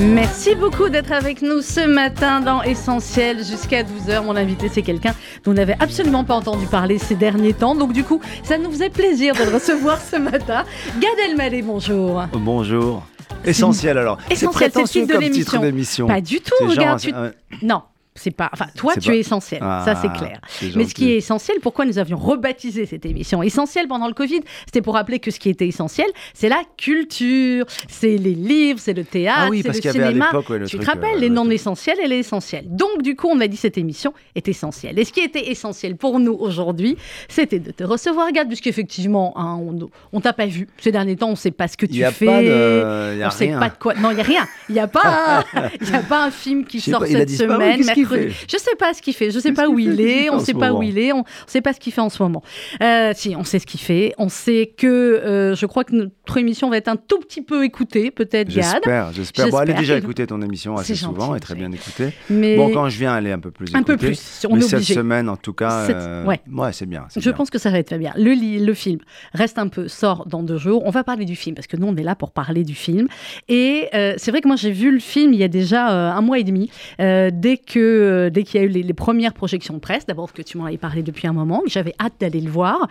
[0.00, 4.24] Merci beaucoup d'être avec nous ce matin dans Essentiel jusqu'à 12h.
[4.24, 7.76] Mon invité, c'est quelqu'un dont on n'avait absolument pas entendu parler ces derniers temps.
[7.76, 10.64] Donc, du coup, ça nous faisait plaisir de le recevoir ce matin.
[11.00, 12.24] Gad Elmaleh, bonjour.
[12.32, 13.04] Bonjour.
[13.44, 14.18] Essentiel alors.
[14.30, 15.60] Essentiel, c'est le titre de comme titre l'émission.
[15.60, 16.06] d'émission.
[16.08, 17.00] Pas du tout, genre, regarde.
[17.00, 17.30] tu- euh,
[17.62, 17.82] Non.
[18.16, 18.48] C'est pas.
[18.52, 19.58] Enfin, toi, tu pas- es essentiel.
[19.60, 20.40] ça, c'est Ah, clair.
[20.76, 24.40] Mais ce qui est essentiel, pourquoi nous avions rebaptisé cette émission Essentiel pendant le Covid,
[24.66, 28.92] c'était pour rappeler que ce qui était essentiel, c'est la culture, c'est les livres, c'est
[28.92, 30.30] le théâtre, Ah oui, c'est le cinéma.
[30.32, 32.64] ouais, le tu truc, te rappelles, euh, les le non essentiels et les essentiels.
[32.68, 34.96] Donc, du coup, on a dit cette émission est essentielle.
[34.98, 36.96] Et ce qui était essentiel pour nous aujourd'hui,
[37.28, 41.30] c'était de te recevoir, Gad, puisqu'effectivement, hein, on, on t'a pas vu ces derniers temps,
[41.30, 42.26] on sait pas ce que tu Il y a fais.
[42.26, 43.18] pas de.
[43.18, 43.58] Y a on sait rien.
[43.58, 43.94] pas de quoi.
[43.94, 44.46] Non, il y a rien.
[44.68, 45.44] Il y a pas.
[45.80, 49.02] Il y a pas un film qui sort cette semaine, fait Je sais pas ce
[49.02, 49.30] qu'il fait.
[49.30, 50.30] Je sais pas où il est.
[50.30, 51.12] On sait pas où il est.
[51.12, 52.42] On sait pas ce qu'il fait en ce moment.
[52.82, 54.14] Euh, si, on sait ce qu'il fait.
[54.18, 57.64] On sait que euh, je crois que notre émission va être un tout petit peu
[57.64, 58.64] écoutée, peut-être, Gad.
[58.72, 59.48] J'espère, j'espère.
[59.50, 62.10] Bon, elle est déjà écoutée ton émission assez souvent gentil, et très bien écoutée.
[62.30, 64.08] Mais Bon, quand je viens, elle est un peu plus un peu écoutée.
[64.08, 64.46] plus.
[64.48, 64.94] On Mais est cette obligé.
[64.94, 66.40] semaine, en tout cas, Cette- euh, ouais.
[66.72, 67.06] c'est bien.
[67.14, 67.32] Je bien.
[67.32, 68.12] pense que ça va être très bien.
[68.16, 68.98] Le, li- le film
[69.32, 70.82] reste un peu, sort dans deux jours.
[70.84, 73.08] On va parler du film parce que nous, on est là pour parler du film.
[73.48, 76.20] Et euh, c'est vrai que moi, j'ai vu le film il y a déjà un
[76.20, 79.80] mois et demi, dès que euh, dès qu'il y a eu les, premières projections de
[79.80, 80.06] presse.
[80.06, 82.88] D'abord, que tu m'en avais parlé depuis un moment, j'avais hâte d'aller le voir.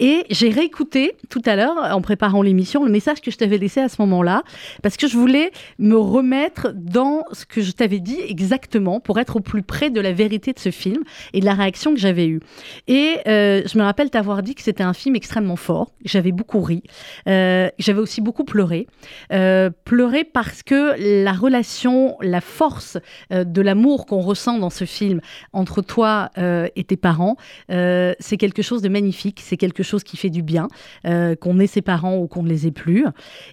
[0.00, 3.80] Et j'ai réécouté tout à l'heure, en préparant l'émission, le message que je t'avais laissé
[3.80, 4.42] à ce moment-là,
[4.82, 9.36] parce que je voulais me remettre dans ce que je t'avais dit exactement pour être
[9.36, 12.26] au plus près de la vérité de ce film et de la réaction que j'avais
[12.26, 12.40] eue.
[12.88, 15.92] Et euh, je me rappelle t'avoir dit que c'était un film extrêmement fort.
[16.04, 16.82] J'avais beaucoup ri.
[17.28, 18.86] Euh, j'avais aussi beaucoup pleuré.
[19.32, 22.98] Euh, pleuré parce que la relation, la force
[23.30, 25.20] de l'amour qu'on ressent dans ce film
[25.52, 27.36] entre toi euh, et tes parents,
[27.70, 29.40] euh, c'est quelque chose de magnifique.
[29.42, 30.68] C'est quelque chose qui fait du bien,
[31.06, 33.06] euh, qu'on ait ses parents ou qu'on ne les ait plus.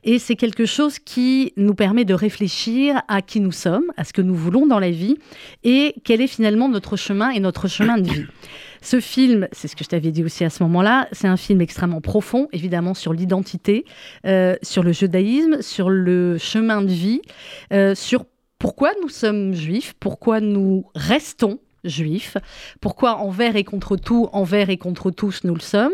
[0.03, 4.13] Et c'est quelque chose qui nous permet de réfléchir à qui nous sommes, à ce
[4.13, 5.17] que nous voulons dans la vie
[5.63, 8.25] et quel est finalement notre chemin et notre chemin de vie.
[8.83, 11.61] Ce film, c'est ce que je t'avais dit aussi à ce moment-là, c'est un film
[11.61, 13.85] extrêmement profond, évidemment, sur l'identité,
[14.23, 17.21] sur le judaïsme, sur le chemin de vie,
[17.73, 18.25] euh, sur
[18.61, 22.37] pourquoi nous sommes juifs, pourquoi nous restons juifs,
[22.79, 25.93] pourquoi envers et contre tout, envers et contre tous nous le sommes,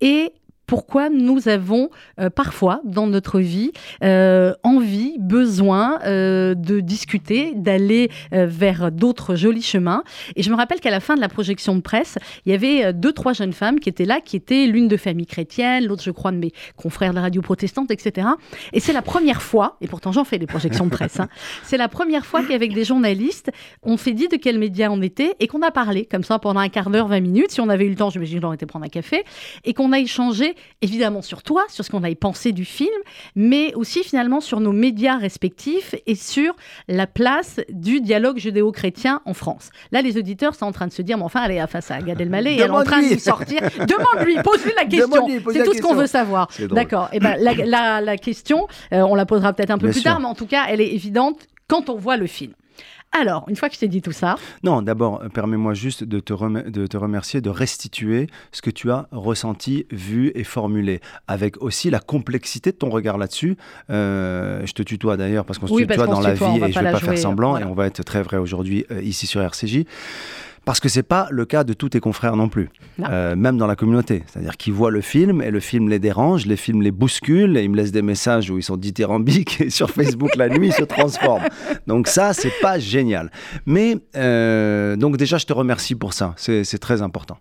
[0.00, 0.32] et
[0.66, 3.72] pourquoi nous avons euh, parfois dans notre vie
[4.02, 10.02] euh, envie, besoin euh, de discuter, d'aller euh, vers d'autres jolis chemins.
[10.34, 12.86] Et je me rappelle qu'à la fin de la projection de presse, il y avait
[12.86, 16.02] euh, deux, trois jeunes femmes qui étaient là, qui étaient l'une de famille chrétienne, l'autre,
[16.02, 18.26] je crois, de mes confrères de la radio protestante, etc.
[18.72, 21.28] Et c'est la première fois, et pourtant j'en fais des projections de presse, hein,
[21.62, 23.50] c'est la première fois qu'avec des journalistes,
[23.82, 26.60] on fait dit de quel média on était et qu'on a parlé comme ça pendant
[26.60, 27.52] un quart d'heure, 20 minutes.
[27.52, 29.24] Si on avait eu le temps, j'imagine qu'on aurait été prendre un café
[29.64, 32.88] et qu'on a échangé évidemment sur toi, sur ce qu'on avait pensé du film,
[33.34, 36.54] mais aussi finalement sur nos médias respectifs et sur
[36.88, 39.70] la place du dialogue judéo-chrétien en France.
[39.92, 42.00] Là, les auditeurs sont en train de se dire, mais enfin, elle est face à
[42.00, 43.60] Gad Elmaleh et elle est en train de nous sortir.
[43.78, 45.26] Demande-lui, pose-lui la question.
[45.28, 45.94] C'est tout ce qu'on question.
[45.94, 46.48] veut savoir.
[46.70, 47.08] D'accord.
[47.12, 50.00] Et ben, la, la- la question, euh, on la posera peut-être un peu Bien plus
[50.00, 50.10] sûr.
[50.10, 52.52] tard, mais en tout cas, elle est évidente quand on voit le film.
[53.20, 56.20] Alors, une fois que je t'ai dit tout ça, Non, d'abord, euh, permets-moi juste de
[56.20, 61.00] te, rem- de te remercier, de restituer ce que tu as ressenti, vu et formulé,
[61.28, 63.56] avec aussi la complexité de ton regard là-dessus.
[63.90, 66.78] Euh, je te tutoie d'ailleurs parce qu'on se Oui, tutoie dans la vie et je
[66.78, 67.66] ne vais pas faire semblant voilà.
[67.66, 69.84] et on va être très vrai aujourd'hui euh, ici sur RCJ.
[70.66, 73.06] Parce que c'est pas le cas de tous tes confrères non plus, Non.
[73.08, 74.24] Euh, même dans la communauté.
[74.26, 77.62] C'est-à-dire qu'ils voient le film et le film les dérange, les films les bousculent et
[77.62, 80.72] ils me laissent des messages où ils sont dithyrambiques et sur Facebook la nuit ils
[80.72, 81.46] se transforment.
[81.86, 83.30] Donc ça, c'est pas génial.
[83.64, 86.34] Mais euh, donc déjà, je te remercie pour ça.
[86.36, 87.38] C'est c'est très important.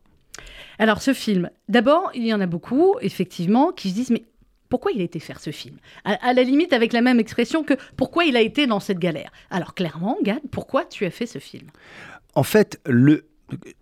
[0.78, 4.24] Alors, ce film, d'abord, il y en a beaucoup, effectivement, qui se disent, mais
[4.70, 5.78] pourquoi il a été faire ce film?
[6.04, 9.00] À, à la limite, avec la même expression que pourquoi il a été dans cette
[9.00, 9.32] galère.
[9.50, 11.68] Alors, clairement, Gad, pourquoi tu as fait ce film?
[12.34, 13.26] En fait, le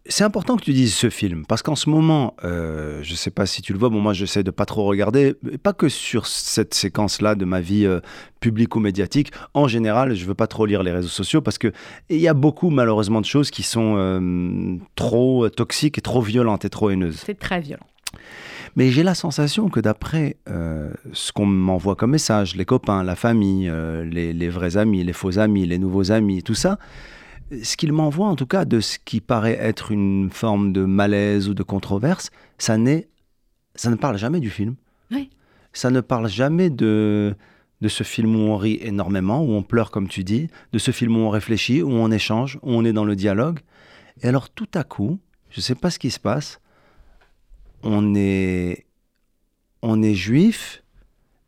[0.08, 3.46] c'est important que tu dises ce film parce qu'en ce moment, euh, je sais pas
[3.46, 6.74] si tu le vois, bon moi j'essaie de pas trop regarder, pas que sur cette
[6.74, 8.02] séquence-là de ma vie euh,
[8.42, 9.32] publique ou médiatique.
[9.54, 11.72] En général, je veux pas trop lire les réseaux sociaux parce que
[12.10, 16.66] il y a beaucoup malheureusement de choses qui sont euh, trop toxiques et trop violentes
[16.66, 17.22] et trop haineuses.
[17.26, 17.88] C'est très violent.
[18.76, 23.16] Mais j'ai la sensation que d'après euh, ce qu'on m'envoie comme message, les copains, la
[23.16, 26.80] famille, euh, les, les vrais amis, les faux amis, les nouveaux amis, tout ça,
[27.62, 31.50] ce qu'il m'envoie en tout cas de ce qui paraît être une forme de malaise
[31.50, 33.10] ou de controverse, ça, n'est,
[33.76, 34.76] ça ne parle jamais du film.
[35.12, 35.30] Oui.
[35.72, 37.36] Ça ne parle jamais de,
[37.82, 40.92] de ce film où on rit énormément, où on pleure comme tu dis, de ce
[40.92, 43.60] film où on réfléchit, où on échange, où on est dans le dialogue.
[44.24, 45.20] Et alors tout à coup,
[45.52, 46.60] je ne sais pas ce qui se passe,
[47.84, 48.86] on est,
[49.82, 50.84] on est juif,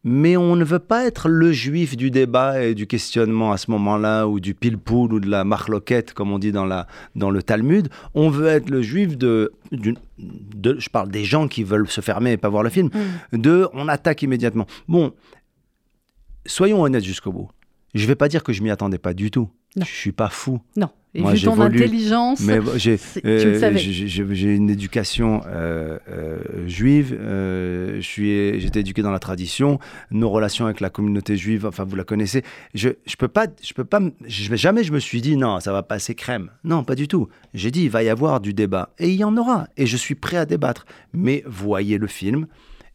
[0.03, 3.71] mais on ne veut pas être le juif du débat et du questionnement à ce
[3.71, 6.85] moment-là, ou du pile-poule, ou de la marloquette, comme on dit dans, la,
[7.15, 7.89] dans le Talmud.
[8.13, 9.95] On veut être le juif de, de,
[10.77, 12.89] Je parle des gens qui veulent se fermer et pas voir le film.
[13.33, 13.37] Mm.
[13.39, 14.67] De on attaque immédiatement.
[14.87, 15.11] Bon,
[16.45, 17.49] soyons honnêtes jusqu'au bout.
[17.95, 19.49] Je ne vais pas dire que je m'y attendais pas du tout.
[19.75, 19.85] Non.
[19.85, 20.59] Je suis pas fou.
[20.77, 20.89] Non.
[21.17, 26.67] Et Moi, vu ton intelligence, Mais j'ai euh, j'ai- j'ai j'ai une éducation euh, euh,
[26.67, 27.17] juive.
[27.17, 29.79] euh, je suis, j'étais éduqué dans la tradition.
[30.11, 32.43] Nos relations avec la communauté juive, enfin vous la connaissez.
[32.73, 34.83] Je, je peux pas, je peux pas, je jamais.
[34.83, 36.49] Je me suis dit non, ça va passer crème.
[36.65, 37.29] Non, pas du tout.
[37.53, 39.67] J'ai dit il va y avoir du débat et il y en aura.
[39.77, 40.85] Et je suis prêt à débattre.
[41.13, 42.47] Mais voyez le film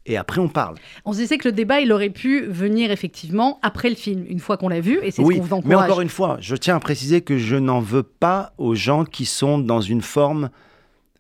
[0.07, 0.77] et après on parle.
[1.05, 4.41] on se disait que le débat, il aurait pu venir effectivement après le film, une
[4.41, 6.57] fois qu'on l'a vu, et c'est Oui, ce qu'on vous mais encore une fois, je
[6.57, 10.51] tiens à préciser que je n'en veux pas aux gens qui sont dans une forme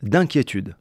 [0.02, 0.76] d'inquiétude.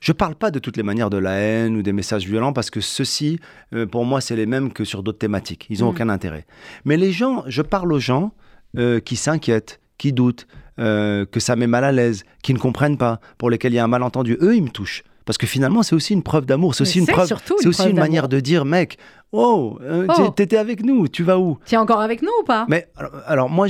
[0.00, 2.70] Je parle pas de toutes les manières de la haine ou des messages violents parce
[2.70, 3.40] que ceux-ci,
[3.74, 5.66] euh, pour moi, c'est les mêmes que sur d'autres thématiques.
[5.70, 5.94] Ils n'ont Mm.
[5.94, 6.46] aucun intérêt.
[6.84, 8.32] Mais les gens, je parle aux gens
[8.76, 10.46] euh, qui s'inquiètent, qui doutent,
[10.78, 13.78] euh, que ça met mal à l'aise, qui ne comprennent pas, pour lesquels il y
[13.80, 14.38] a un malentendu.
[14.40, 15.02] Eux, ils me touchent.
[15.28, 16.74] Parce que finalement, c'est aussi une preuve d'amour.
[16.74, 17.30] C'est aussi une preuve.
[17.60, 18.96] C'est aussi une manière de dire, mec,
[19.30, 20.12] oh, euh, Oh.
[20.16, 21.58] t'es- t'étais avec nous, tu vas où?
[21.66, 22.64] Tiens encore avec nous ou pas?
[22.70, 23.66] Mais alors, alors, moi,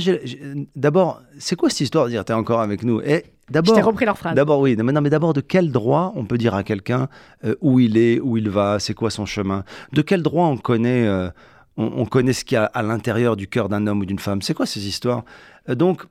[0.77, 3.01] d'abord, c'est quoi cette histoire de dire t'es encore avec nous?
[3.01, 4.35] Et d'abord, repris leur phrase.
[4.35, 7.09] d'abord oui, mais non, mais d'abord de quel droit on peut dire à quelqu'un
[7.43, 9.65] euh, où il est, où il va, c'est quoi son chemin?
[9.91, 11.29] De quel droit on connaît, euh,
[11.75, 14.19] on, on connaît ce qu'il y a à l'intérieur du cœur d'un homme ou d'une
[14.19, 14.41] femme?
[14.41, 15.25] C'est quoi ces histoires?
[15.67, 16.03] Donc,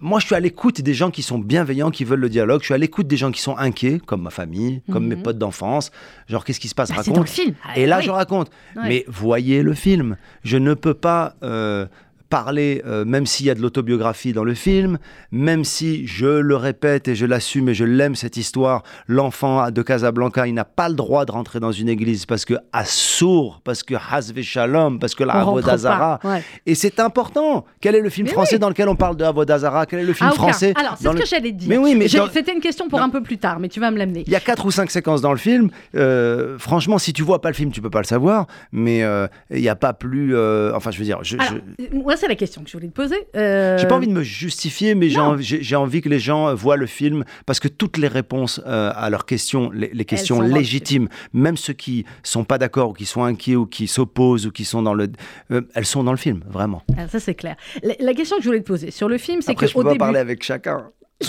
[0.00, 2.60] moi, je suis à l'écoute des gens qui sont bienveillants, qui veulent le dialogue.
[2.60, 5.08] Je suis à l'écoute des gens qui sont inquiets, comme ma famille, comme Mhm.
[5.08, 5.90] mes potes d'enfance.
[6.28, 6.90] Genre, qu'est-ce qui se passe?
[6.90, 7.34] Bah, c'est dans le Raconte.
[7.34, 7.54] film.
[7.76, 8.50] Et là, Ah, je raconte.
[8.76, 8.82] Ouais.
[8.88, 10.16] Mais voyez le film.
[10.44, 11.86] Je ne peux pas euh,
[12.28, 14.98] parler, euh, même s'il y a de l'autobiographie dans le film,
[15.32, 19.82] même si je le répète et je l'assume et je l'aime cette histoire, l'enfant de
[19.82, 23.82] Casablanca, il n'a pas le droit de rentrer dans une église parce que Assour, parce
[23.82, 26.18] que Hazve Shalom, parce que la Avodazara.
[26.24, 26.42] Ouais.
[26.66, 27.64] Et c'est important.
[27.80, 28.58] Quel est le film Mais français oui.
[28.60, 31.12] dans lequel on parle de Avodazara Quel est le film Ah, français Alors, c'est ce
[31.14, 31.68] le- que j'allais dire.
[31.68, 33.06] Mais oui, mais dans- C'était une question pour Non.
[33.06, 34.24] un peu plus tard, mais tu vas me l'amener.
[34.26, 35.70] il y a quatre ou cinq séquences dans le film.
[35.94, 38.46] Euh, franchement, si tu vois pas le film, tu peux pas le savoir.
[38.72, 40.34] Mais euh, il n'y a pas plus.
[40.36, 42.88] euh, enfin, je veux dire, je, Alors, je- moi, c'est la question que je voulais
[42.88, 43.16] te poser.
[43.36, 46.76] Euh, J'ai pas envie de me justifier, mais j'ai envie, que les gens euh, voient
[46.76, 51.08] le film parce que toutes les réponses euh, à leurs questions, les, les questions légitimes,
[51.32, 54.64] même ceux qui sont pas d'accord ou qui sont inquiets ou qui s'opposent ou qui
[54.64, 55.08] sont dans le,
[55.50, 56.82] euh, elles sont dans le film, vraiment.
[56.98, 57.56] Ah, ça, c'est clair.
[57.82, 59.78] La, la question que je voulais te poser sur le film, c'est Après, je peux
[59.80, 59.98] qu'au pas début.
[59.98, 60.90] parler avec chacun.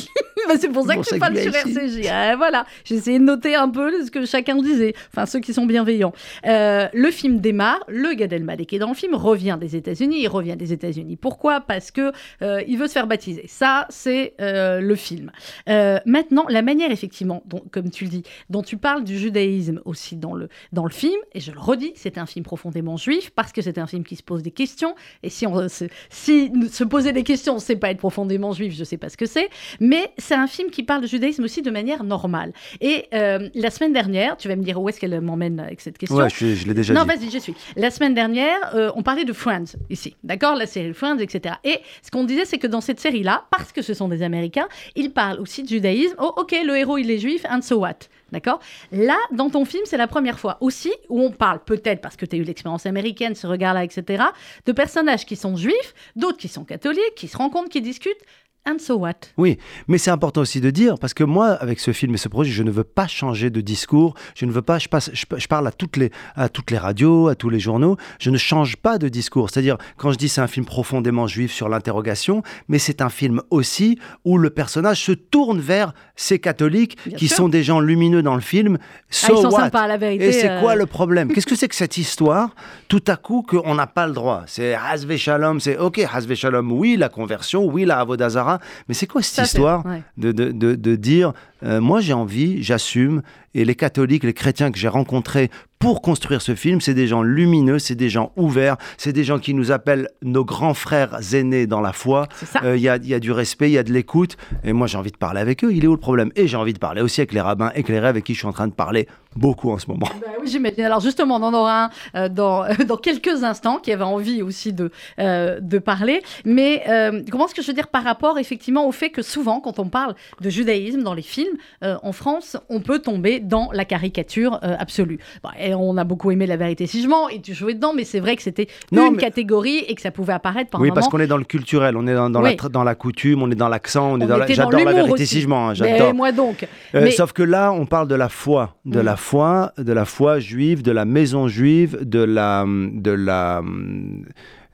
[0.47, 1.53] Bah, c'est pour ça que tu parles qu'il sur.
[1.53, 2.07] RCJ.
[2.11, 5.53] Ah, voilà, j'ai essayé de noter un peu ce que chacun disait, enfin ceux qui
[5.53, 6.13] sont bienveillants.
[6.45, 10.21] Euh, le film démarre, le Gad Elmaleh qui est dans le film revient des États-Unis.
[10.21, 11.17] Il revient des États-Unis.
[11.17, 11.61] Pourquoi?
[11.61, 13.45] Parce que euh, il veut se faire baptiser.
[13.47, 15.31] Ça, c'est euh, le film.
[15.67, 20.15] Maintenant, la manière effectivement, dont, comme tu le dis, dont tu parles du judaïsme aussi
[20.15, 23.51] dans le dans le film, et je le redis, c'est un film profondément juif parce
[23.51, 24.95] que c'est un film qui se pose des questions.
[25.23, 28.83] Et si on se, si se poser des questions, c'est pas être profondément juif, je
[28.83, 29.49] sais pas ce que c'est.
[29.79, 32.53] Mais c'est un film qui parle de judaïsme aussi de manière normale.
[32.81, 35.97] Et euh, la semaine dernière, tu vas me dire où est-ce qu'elle m'emmène avec cette
[35.97, 36.17] question.
[36.17, 37.07] Ouais, je, je l'ai déjà Non, dit.
[37.07, 37.55] vas-y, je suis.
[37.75, 40.55] La semaine dernière, euh, on parlait de Friends ici, d'accord?
[40.55, 41.55] La série Friends, etc.
[41.63, 44.67] Et ce qu'on disait, c'est que dans cette série-là, parce que ce sont des Américains,
[44.95, 46.15] ils parlent aussi de judaïsme.
[46.19, 47.95] Oh, ok, le héros, il est juif, and so what
[48.31, 48.59] D'accord?
[48.91, 52.27] Là, dans ton film, c'est la première fois aussi où on parle, peut-être parce que
[52.27, 54.23] tu as eu l'expérience américaine, ce regard-là, etc.,
[54.67, 58.21] de personnages qui sont juifs, d'autres qui sont catholiques, qui se rencontrent, qui discutent,
[58.67, 59.13] and so what?
[59.37, 62.29] Oui, mais c'est important aussi de dire, parce que moi, avec ce film et ce
[62.29, 65.25] projet, je ne veux pas changer de discours, je ne veux pas, je, passe, je,
[65.37, 68.37] je parle à toutes, les, à toutes les radios, à tous les journaux, je ne
[68.37, 69.49] change pas de discours.
[69.49, 73.41] C'est-à-dire, quand je dis c'est un film profondément juif sur l'interrogation, mais c'est un film
[73.49, 77.37] aussi où le personnage se tourne vers ces catholiques Bien qui sûr.
[77.37, 78.77] sont des gens lumineux dans le film.
[79.09, 79.59] So Ah, ils sont what?
[79.65, 80.27] sympas, la vérité.
[80.27, 81.31] et c'est euh, quoi le problème?
[81.33, 82.53] Qu'est-ce que c'est que cette histoire?
[82.87, 84.43] Tout à coup, qu'on n'a pas le droit.
[84.47, 88.48] C'est Hazve Shalom, c'est OK, Hazve Shalom, oui, la conversion, oui, la Avodazara.
[88.87, 90.01] Mais c'est quoi cette ça, histoire ouais.
[90.17, 93.21] de, de, de, de dire euh, moi j'ai envie, j'assume,
[93.53, 97.23] et les catholiques, les chrétiens que j'ai rencontrés pour construire ce film, c'est des gens
[97.23, 101.67] lumineux, c'est des gens ouverts, c'est des gens qui nous appellent nos grands frères aînés
[101.67, 102.27] dans la foi.
[102.35, 102.59] C'est ça.
[102.65, 104.73] Euh, Il y, a, il y a du respect, il y a de l'écoute, et
[104.73, 105.71] moi j'ai envie de parler avec eux.
[105.71, 106.31] Il est où le problème?
[106.35, 108.51] Et j'ai envie de parler aussi avec les rabbins éclairés avec qui je suis en
[108.51, 110.09] train de parler beaucoup en ce moment.
[110.19, 110.83] Bah oui, j'imagine.
[110.83, 114.73] Alors justement, on en aura un euh, dans, dans quelques instants qui avait envie aussi
[114.73, 116.21] de, euh, de parler.
[116.43, 119.61] Mais euh, comment est-ce que je veux dire par rapport effectivement au fait que souvent,
[119.61, 123.47] quand on parle de judaïsme dans les films, euh, en France, on peut tomber est
[123.47, 125.19] dans la caricature euh, absolue.
[125.43, 127.93] Bon, et on a beaucoup aimé La vérité si je mens et tu jouais dedans,
[127.95, 130.91] mais c'est vrai que c'était une mais- catégorie et que ça pouvait apparaître par Oui,
[130.93, 132.51] parce qu'on est dans le culturel, on est dans, dans Oui.
[132.51, 134.45] la, tra- dans la coutume, on est dans l'accent, on est dans la...
[134.47, 135.25] J'adore la vérité aussi.
[135.27, 136.13] si je mens, hein, Mais j'adore.
[136.13, 136.63] moi donc.
[136.95, 139.03] Euh, Mais- Sauf que là, on parle de la foi, de Mm.
[139.05, 143.61] la foi, de la foi juive, de la maison juive, de la, de la,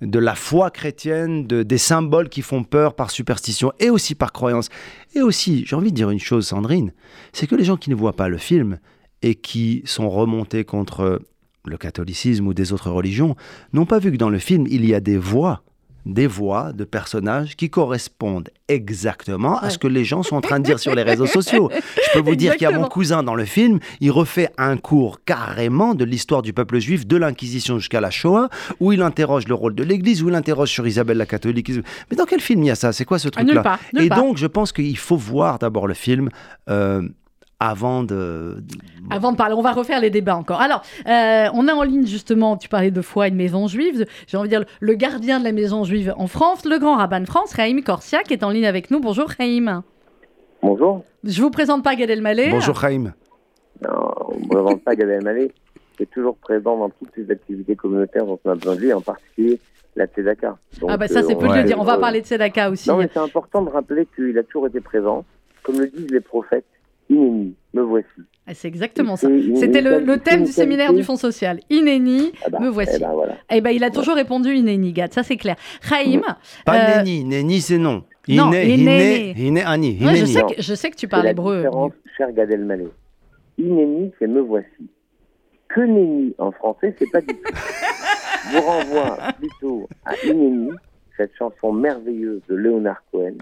[0.01, 4.33] de la foi chrétienne, de, des symboles qui font peur par superstition et aussi par
[4.33, 4.69] croyance.
[5.13, 6.93] Et aussi, j'ai envie de dire une chose, Sandrine,
[7.33, 8.79] c'est que les gens qui ne voient pas le film
[9.21, 11.21] et qui sont remontés contre
[11.65, 13.35] le catholicisme ou des autres religions
[13.73, 15.63] n'ont pas vu que dans le film, il y a des voix
[16.05, 20.59] des voix de personnages qui correspondent exactement à ce que les gens sont en train
[20.59, 21.69] de dire sur les réseaux sociaux.
[21.73, 24.77] Je peux vous dire qu'il y a mon cousin dans le film, il refait un
[24.77, 29.47] cours carrément de l'histoire du peuple juif, de l'Inquisition jusqu'à la Shoah, où il interroge
[29.47, 31.71] le rôle de l'Église, où il interroge sur Isabelle la catholique.
[32.11, 32.93] Mais dans quel film il y a ça?
[32.93, 33.79] C'est quoi ce Ah, truc-là?
[33.99, 36.29] Et donc, je pense qu'il faut voir d'abord le film
[36.69, 37.01] euh,
[37.59, 38.57] avant de...
[39.09, 40.61] Avant de parler, on va refaire les débats encore.
[40.61, 44.05] Alors, euh, on a en ligne justement, tu parlais de foi et de maison juive,
[44.27, 47.21] j'ai envie de dire le gardien de la maison juive en France, le grand rabbin
[47.21, 48.99] de France, Raïm Korsia, qui est en ligne avec nous.
[48.99, 49.83] Bonjour Raïm.
[50.61, 51.05] Bonjour.
[51.23, 52.49] Je vous présente pas Gad Elmaleh.
[52.49, 52.75] Bonjour.
[52.83, 55.51] Non, on ne présente pas Gad Elmaleh,
[55.95, 58.93] qui est toujours présent dans toutes les activités communautaires dont on a besoin de lui,
[58.93, 59.59] en particulier
[59.95, 60.57] la Tzedaka.
[60.81, 61.79] Donc, Ah bah ça c'est peu de le dire.
[61.79, 62.89] On va parler de Sedaka aussi.
[62.89, 65.23] Non, mais c'est important de rappeler qu'il a toujours été présent.
[65.63, 66.65] Comme le disent les prophètes,
[67.09, 68.07] Inéni, me voici.
[68.47, 69.27] Ah, C'est exactement ça.
[69.55, 71.59] C'était le, thème du séminaire du Fonds social.
[71.69, 72.93] Inéni, Ah bah, me voici.
[72.95, 73.37] eh ben, voilà.
[73.51, 75.55] Eh ben, il a toujours répondu Inéni, Gad, ça c'est clair.
[75.81, 76.21] Raïm,
[76.65, 78.03] Pas Euh, Néni, Néni c'est non.
[78.27, 79.33] non, Iné, Iné.
[79.37, 80.27] Iné, Iné, ouais, je, Inéni.
[80.27, 80.47] sais Non.
[80.47, 81.57] que, je sais que tu parles hébreu.
[81.63, 82.87] différence, cher Gad Elmaleh.
[83.57, 84.67] Inéni, c'est me voici.
[85.69, 87.53] Que nenni en français, c'est pas du tout.
[88.51, 90.69] Je vous renvoie plutôt à Inéni,
[91.17, 93.33] cette chanson merveilleuse de Leonard Cohen,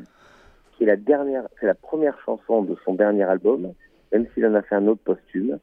[0.83, 3.71] qui est la dernière, c'est la première chanson de son dernier album,
[4.11, 5.57] même s'il en a fait un autre posthume.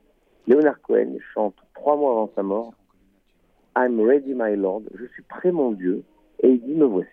[0.49, 2.73] Leonard Cohen chante trois mois avant sa mort
[3.77, 4.83] I'm ready, my lord.
[4.99, 6.03] Je suis prêt, mon Dieu.
[6.43, 7.09] Et il dit me voici.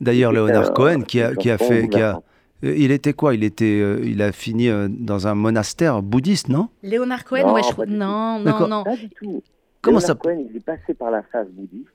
[0.00, 2.20] D'ailleurs, C'est Léonard un- Cohen, qui a, qui a fait, qui a,
[2.64, 3.34] euh, il était quoi?
[3.34, 6.68] Il était, euh, il a fini euh, dans un monastère bouddhiste, non?
[6.82, 8.84] Léonard Cohen, Non, ouais, je- non, non, non.
[8.84, 9.42] Pas du tout.
[9.80, 11.88] Comment Leonard ça- Cohen, il est passé par la phase bouddhiste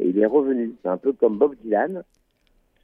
[0.00, 0.74] et il est revenu.
[0.82, 2.02] C'est un peu comme Bob Dylan,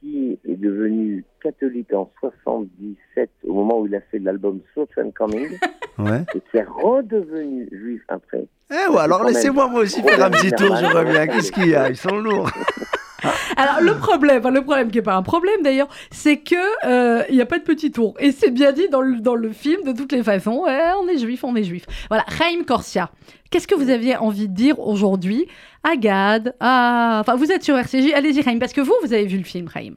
[0.03, 5.11] qui est devenu catholique en 77 au moment où il a fait l'album Search and
[5.15, 5.47] Coming
[5.97, 6.23] Ouais.
[6.35, 8.45] et qui est redevenu juif après.
[8.71, 11.27] Eh ouais, alors laissez-moi moi aussi faire un petit tour, je reviens.
[11.27, 11.89] Qu'est-ce qu'il y a?
[11.89, 12.49] Ils sont lourds.
[13.57, 17.35] Alors le problème, le problème qui est pas un problème d'ailleurs, c'est que euh, il
[17.35, 19.83] y a pas de petit tour et c'est bien dit dans le, dans le film
[19.83, 20.65] de toutes les façons.
[20.67, 21.85] On est juif, on est juif.
[22.09, 23.09] Voilà, Chaim Korsia.
[23.49, 25.47] Qu'est-ce que vous aviez envie de dire aujourd'hui?
[25.83, 27.19] À Gad à...
[27.21, 28.13] Enfin, vous êtes sur RCJ.
[28.13, 29.95] Allez-y, Chaim, parce que vous, vous avez vu le film, Chaim.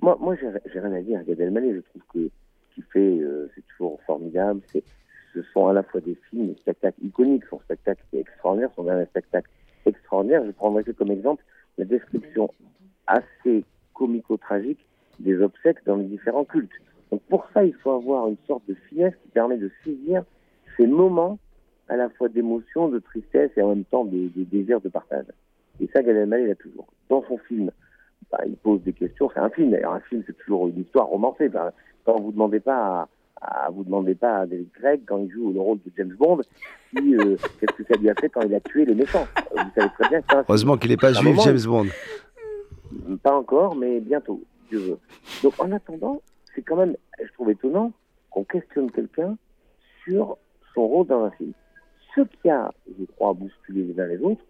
[0.00, 1.74] Moi, moi j'ai rien à dire à Gad Elmaleh.
[1.74, 4.60] Je trouve que ce qu'il fait, euh, c'est toujours formidable.
[4.72, 7.44] Ce sont à la fois des films, des spectacles iconiques.
[7.50, 9.48] Son spectacle est extraordinaire, son dernier spectacle
[9.86, 10.42] extraordinaire.
[10.44, 11.44] Je prendrai que comme exemple
[11.78, 12.50] la description
[13.06, 14.84] assez comico-tragique
[15.20, 16.70] des obsèques dans les différents cultes.
[17.10, 20.24] Donc pour ça, il faut avoir une sorte de finesse qui permet de saisir
[20.76, 21.38] ces moments
[21.88, 25.26] à la fois d'émotion, de tristesse et en même temps de, de désir de partage.
[25.80, 26.86] Et ça, Gad Elmaleh l'a toujours.
[27.08, 27.70] Dans son film,
[28.30, 29.30] bah, il pose des questions.
[29.32, 29.70] C'est un film.
[29.70, 31.48] D'ailleurs, un film, c'est toujours une histoire romancée.
[31.48, 31.72] Bah,
[32.04, 33.08] quand vous demandez pas à,
[33.40, 36.40] à- vous demandez pas à David Craig quand il joue le rôle de James Bond,
[36.90, 39.26] si, euh, qu'est-ce que ça lui a fait quand il a tué les méchants.
[39.36, 40.44] Euh, Vous savez très bien que film.
[40.48, 41.86] Heureusement qu'il n'est pas juif, moment, James Bond.
[43.22, 44.98] Pas encore, mais bientôt, si Dieu veut.
[45.42, 46.22] Donc en attendant,
[46.54, 47.92] c'est quand même, je trouve étonnant
[48.30, 49.36] qu'on questionne quelqu'un
[50.04, 50.36] sur
[50.74, 51.52] son rôle dans un film.
[52.14, 54.42] Ce qui a, je crois, bousculé les uns les autres,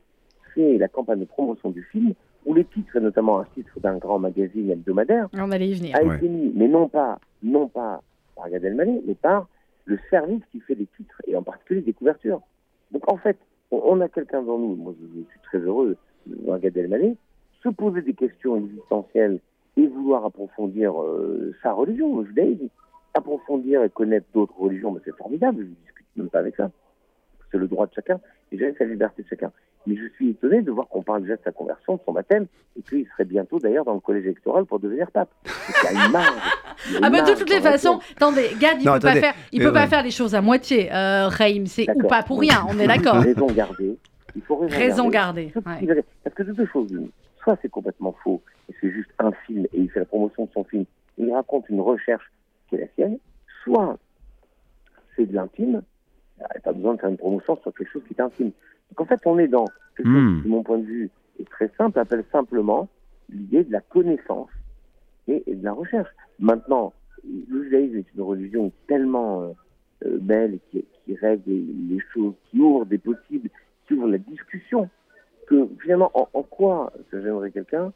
[0.55, 2.15] c'est la campagne de promotion du film,
[2.47, 5.97] où les titres, et notamment un titre d'un grand magazine hebdomadaire, On allait y venir.
[5.97, 6.17] a Ouais.
[6.17, 8.03] été mis, mais non pas, non pas
[8.39, 9.49] par Gad Elmaleh, mais par
[9.85, 12.41] le service qui fait les titres, et en particulier des couvertures.
[12.93, 13.37] Donc en fait,
[13.71, 16.75] on, a quelqu'un dans nous, moi je, suis très heureux de voir Gad
[17.63, 19.41] se poser des questions existentielles
[19.77, 22.69] et vouloir approfondir euh, sa religion, le judaïsme.
[23.15, 26.71] Approfondir et connaître d'autres religions, mais c'est formidable, je ne discute même pas avec ça.
[27.51, 28.21] C'est le droit de chacun,
[28.53, 29.51] et j'ai sa liberté de chacun.
[29.87, 32.47] Mais je suis étonné de voir qu'on parle déjà de sa conversion, de son baptême,
[32.77, 35.31] et qu'il serait bientôt d'ailleurs dans le collège électoral pour devenir pape.
[35.47, 36.58] Il y a une marge.
[37.03, 39.73] Ah bah de toutes les façons, attendez, Gad, il Non, peut pas faire, il peut
[39.73, 40.93] pas faire les choses à moitié.
[40.93, 43.17] Euh, Chaim, c'est ou pas pour rien, on est d'accord.
[43.17, 43.97] Raison gardée.
[44.37, 45.53] Il faut raison, Raison garder.
[45.57, 46.05] ouais.
[46.23, 47.09] Parce que de deux choses l'une.
[47.43, 50.51] Soit c'est complètement faux, et c'est juste un film, et il fait la promotion de
[50.53, 50.85] son film,
[51.19, 52.31] et il raconte une recherche
[52.69, 53.19] qui est la sienne,
[53.65, 53.99] soit
[55.17, 55.83] c'est de l'intime,
[56.37, 58.51] il n'y a pas besoin de faire une promotion sur quelque chose qui est intime.
[58.91, 59.65] Donc en fait, on est dans
[59.97, 60.37] quelque chose Hmm.
[60.43, 62.89] qui, de mon point de vue, est très simple, appelle simplement
[63.31, 64.51] l'idée de la connaissance
[65.27, 66.09] et, et de la recherche.
[66.39, 66.93] Maintenant,
[67.25, 69.53] le judaïsme est une religion tellement, euh,
[70.07, 73.51] euh, belle, qui, qui règle les choses, qui ouvre des possibles,
[73.87, 74.89] qui ouvre la discussion.
[75.47, 77.93] Que finalement, en, quoi ça gênerait quelqu'un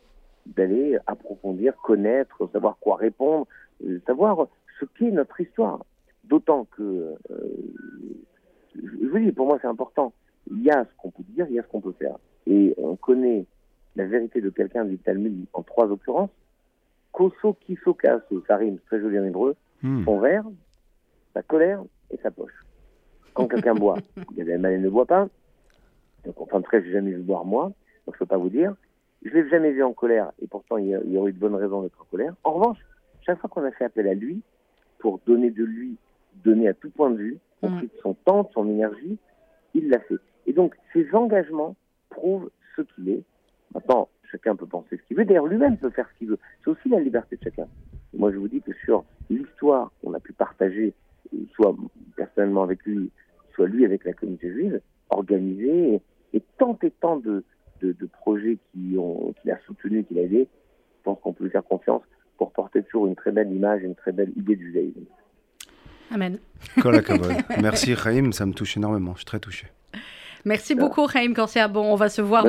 [0.47, 3.47] d'aller approfondir, connaître, savoir quoi répondre,
[3.85, 4.49] euh, savoir
[4.81, 5.85] ce qu'est notre histoire.
[6.25, 7.15] D'autant que,
[8.75, 10.13] je vous dis, pour moi c'est important.
[10.51, 12.17] Il y a ce qu'on peut dire, il y a ce qu'on peut faire.
[12.47, 13.45] Et on connaît
[13.97, 16.31] la vérité de quelqu'un du Talmud en trois occurrences.
[17.13, 20.05] Koso, Kiso, Kaso, ça rime très joli en hébreu, Hmm.
[20.05, 20.45] son verre,
[21.35, 22.53] sa colère et sa poche.
[23.35, 23.97] Quand quelqu'un boit,
[24.37, 25.29] Gad Elmaleh ne boit pas,
[26.25, 27.73] donc en fin de presse, j'ai jamais vu boire moi,
[28.07, 28.75] donc je peux pas vous dire.
[29.25, 31.33] Je l'ai jamais vu en colère, et pourtant il y, a, il y aurait eu
[31.35, 32.35] de bonnes raisons d'être en colère.
[32.45, 32.79] En revanche,
[33.27, 34.41] chaque fois qu'on a fait appel à lui,
[34.99, 35.97] pour donner de lui,
[36.45, 37.69] donner à tout point de vue, Mm.
[37.69, 39.19] compris de son temps, de son énergie,
[39.75, 40.17] il l'a fait.
[40.47, 41.77] Et donc, ses engagements
[42.11, 43.23] prouvent ce qu'il est.
[43.75, 45.25] Maintenant, chacun peut penser ce qu'il veut.
[45.25, 46.39] D'ailleurs, lui-même peut faire ce qu'il veut.
[46.65, 47.69] C'est aussi la liberté de chacun.
[48.15, 50.95] Et moi, je vous dis que sur l'histoire qu'on a pu partager,
[51.55, 51.75] soit
[52.17, 53.11] personnellement avec lui,
[53.55, 56.03] soit lui avec la communauté juive, organisée, et,
[56.39, 57.45] et tant et tant de,
[57.83, 58.97] de, de projets qui
[59.43, 60.49] qu'il a soutenus, qu'il a aidés,
[60.99, 62.03] je pense qu'on peut lui faire confiance
[62.39, 65.05] pour porter toujours une très belle image, une très belle idée du judaïsme.
[66.11, 66.39] Amen.
[66.81, 67.33] Kol hakavod.
[67.63, 69.67] Merci Chaim, ça me touche énormément, je suis très touché.
[70.45, 71.69] Merci beaucoup, Raïm Corsia.
[71.69, 72.45] Bon, on va se voir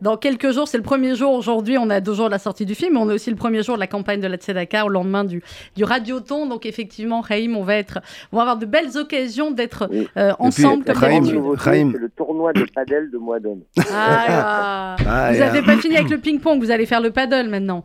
[0.00, 0.66] dans, quelques jours.
[0.68, 1.32] C'est le premier jour.
[1.32, 2.94] Aujourd'hui, on a deux jours de la sortie du film.
[2.94, 5.24] mais On a aussi le premier jour de la campagne de la Tzedaka au lendemain
[5.24, 5.42] du,
[5.76, 6.46] du Radioton.
[6.46, 8.00] Donc, effectivement, Raïm, on va être,
[8.32, 11.92] on va avoir de belles occasions d'être euh, ensemble comme Raïm.
[11.92, 13.60] C'est le tournoi de padel de Moadone.
[13.92, 16.60] Ah, Ah, vous et, n'avez euh, pas fini avec le ping-pong.
[16.60, 17.84] Vous allez faire le paddle maintenant.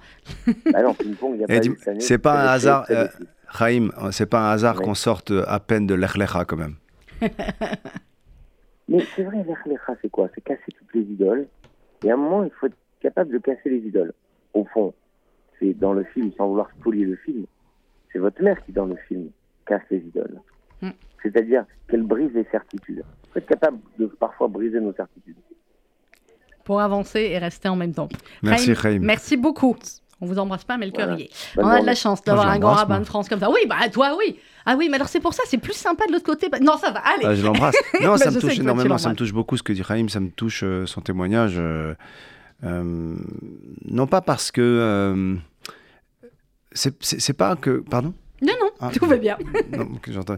[0.71, 1.67] bah non, ping-pong, il n'y a pas
[1.99, 3.07] c'est pas un hasard, euh.
[3.57, 6.75] Chaim, c'est pas un hasard qu'on sorte à peine de l'Echlecha quand même.
[8.91, 10.29] Mais c'est vrai, l'Echlecha, c'est quoi?
[10.35, 11.47] C'est casser toutes les idoles.
[12.03, 14.13] Et à un moment, il faut être capable de casser les idoles.
[14.53, 14.93] Au fond,
[15.59, 17.45] c'est dans le film, sans vouloir spolier le film,
[18.11, 19.29] c'est votre mère qui, dans le film,
[19.65, 20.39] casse les idoles.
[20.81, 20.89] Mm.
[21.23, 23.03] C'est-à-dire qu'elle brise les certitudes.
[23.23, 25.37] Il faut être capable de parfois briser nos certitudes.
[26.65, 28.09] Pour avancer et rester en même temps.
[28.43, 28.99] Merci Chaim, Chaim.
[29.01, 29.75] Merci beaucoup.
[30.21, 31.19] On vous embrasse pas, mais le cœur Voilà.
[31.21, 31.29] y est.
[31.55, 32.99] Bonne On a de la chance d'avoir un grand rabbin moi.
[32.99, 33.49] de France comme ça.
[33.49, 34.37] Oui, bah toi, oui.
[34.65, 36.47] Ah oui, mais alors c'est pour ça, c'est plus sympa de l'autre côté.
[36.49, 37.25] Bah, Non, ça va, allez.
[37.25, 37.75] Ah, je l'embrasse.
[38.01, 40.19] Non, Bah, ça me touche énormément, ça me touche beaucoup ce que dit Chaim, ça
[40.19, 41.55] me touche euh, son témoignage.
[41.57, 41.95] euh,
[42.63, 43.15] euh,
[43.85, 44.61] non pas parce que...
[44.61, 45.35] euh,
[46.73, 47.83] c'est pas que...
[47.89, 48.13] Pardon?
[48.43, 49.37] Non, non, Ah, tout va bien.
[49.77, 50.37] non, que j'entends.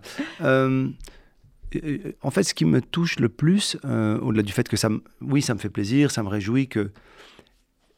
[2.22, 5.02] En fait, ce qui me touche le plus, euh, au-delà du fait que ça, me-
[5.22, 6.92] oui, ça me fait plaisir, ça me réjouit que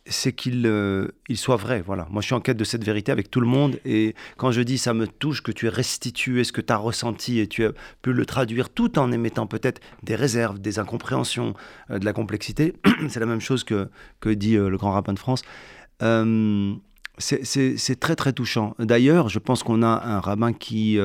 [0.08, 1.82] c'est qu'il euh, il soit vrai.
[1.86, 2.08] Voilà.
[2.12, 3.80] Moi, je suis en quête de cette vérité avec tout le monde.
[3.86, 6.78] Et quand je dis ça me touche, que tu aies restitué ce que tu as
[6.78, 11.54] ressenti et tu as pu le traduire tout en émettant peut-être des réserves, des incompréhensions,
[11.90, 12.74] euh, de la complexité,
[13.10, 13.90] c'est la même chose que,
[14.20, 15.42] que dit euh, le grand rabbin de France.
[17.18, 18.76] C'est- très très touchant.
[18.80, 21.00] D'ailleurs, je pense qu'on a un rabbin qui,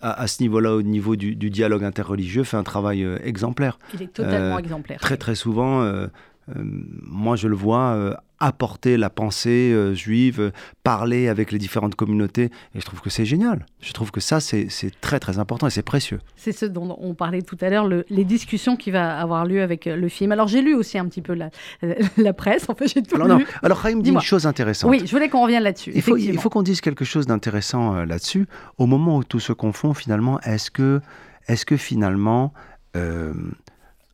[0.00, 3.78] à, ce niveau-là, au niveau du, du dialogue interreligieux, fait un travail euh, exemplaire.
[3.94, 5.00] Il est totalement Euh, exemplaire.
[5.00, 6.06] Très très souvent, euh,
[6.54, 10.50] moi je le vois euh, apporter la pensée euh, juive, euh,
[10.84, 13.64] parler avec les différentes communautés, et je trouve que c'est génial.
[13.80, 14.68] Je trouve que ça c'est
[15.00, 16.20] très très important et c'est précieux.
[16.36, 19.62] C'est ce dont on parlait tout à l'heure, le- les discussions qui va avoir lieu
[19.62, 20.32] avec euh, le film.
[20.32, 21.50] Alors j'ai lu aussi un petit peu la,
[21.82, 23.46] euh, la presse, en fait j'ai tout Alors, non, lu.
[23.62, 24.90] alors Chaim dit une chose intéressante.
[24.90, 25.92] Oui, je voulais qu'on revienne là-dessus.
[25.94, 26.42] Il faut, il effectivement.
[26.42, 28.46] faut qu'on dise quelque chose d'intéressant euh, là-dessus.
[28.78, 31.00] Au moment où tout se confond, finalement, est-ce que,
[31.48, 32.52] est que finalement,
[32.96, 33.32] euh,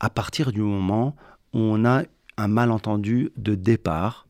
[0.00, 1.14] à partir du moment
[1.54, 2.02] où on a
[2.36, 4.26] un malentendu de départ,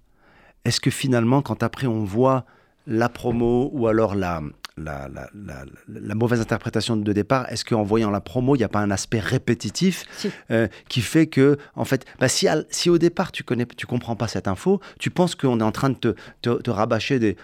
[0.64, 2.44] est-ce que finalement, quand après on voit
[2.86, 4.40] la promo ou alors la,
[4.76, 8.64] la, la, la- la mauvaise interprétation de départ, est-ce qu'en voyant la promo, il n'y
[8.64, 10.30] a pas un aspect répétitif Si.
[10.50, 13.86] euh, qui fait que, en fait, bah, si, à- si au départ tu connais, tu
[13.86, 17.18] comprends pas cette info, tu penses qu'on est en train de te, te, te rabâcher
[17.18, 17.36] des.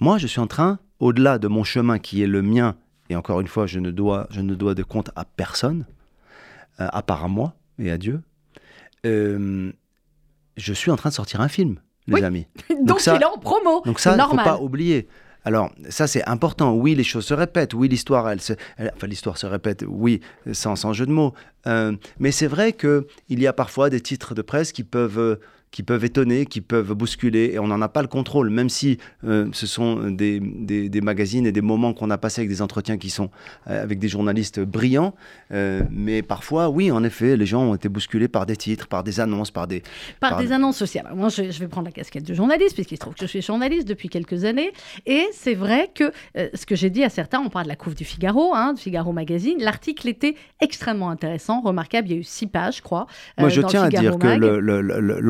[0.00, 2.76] Moi, je suis en train, au-delà de mon chemin qui est le mien,
[3.10, 5.84] et encore une fois, je ne dois, je ne dois de compte à personne,
[6.80, 8.22] euh, à part à moi et à Dieu.
[9.04, 9.72] euh,
[10.56, 12.24] je suis en train de sortir un film, les Oui.
[12.24, 12.46] amis.
[12.84, 13.82] Donc, ça- il est en promo.
[13.84, 15.08] Donc ça, il ne faut pas oublier.
[15.44, 16.74] Alors, ça, c'est important.
[16.74, 17.72] Oui, les choses se répètent.
[17.72, 18.54] Oui, l'histoire, elle se...
[18.78, 20.20] elle- Enfin, l'histoire se répète, oui,
[20.52, 21.34] sans, sans jeu de mots.
[21.68, 25.36] Euh, mais c'est vrai qu'il y a parfois des titres de presse qui peuvent, euh,
[25.70, 28.98] qui peuvent étonner, qui peuvent bousculer, et on n'en a pas le contrôle, même si
[29.24, 32.62] euh, ce sont des, des- des magazines et des moments qu'on a passés avec des
[32.62, 33.30] entretiens qui sont
[33.68, 35.14] euh, avec des journalistes brillants.
[35.52, 39.04] Euh, mais parfois, oui, en effet, les gens ont été bousculés par des titres, par
[39.04, 39.82] des annonces, par des...
[40.20, 41.04] Par des annonces sociales.
[41.06, 43.26] Alors, moi, je, je vais prendre la casquette de journaliste, puisqu'il se trouve que je
[43.26, 44.72] suis journaliste depuis quelques années.
[45.04, 46.10] Et c'est vrai que
[46.54, 48.80] ce que j'ai dit à certains, on parle de la couve du Figaro, hein, du
[48.80, 49.58] Figaro Magazine.
[49.60, 52.08] L'article était extrêmement intéressant, remarquable.
[52.08, 53.06] Il y a eu six pages, je crois.
[53.38, 54.40] Moi, je tiens à dire que Mag.
[54.40, 55.20] le- le- le-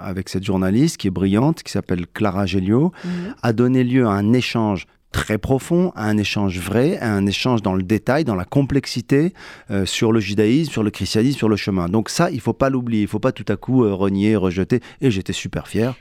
[0.00, 3.34] avec cette journaliste qui est brillante, qui s'appelle Clara Gelio, Mhm.
[3.42, 7.62] a donné lieu à un échange très profond, à un échange vrai, à un échange
[7.62, 9.32] dans le détail, dans la complexité
[9.70, 11.88] euh, sur le judaïsme, sur le christianisme, sur le chemin.
[11.88, 14.80] Donc ça, il faut pas l'oublier, il faut pas tout à coup euh, renier, rejeter.
[15.00, 15.94] Et j'étais super fier.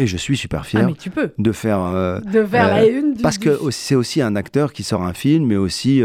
[0.00, 1.30] Et je suis super fier Ah, mais tu peux.
[1.38, 3.22] de faire euh, De faire la une du.
[3.22, 6.02] parce que c'est aussi un acteur qui sort un film, mais aussi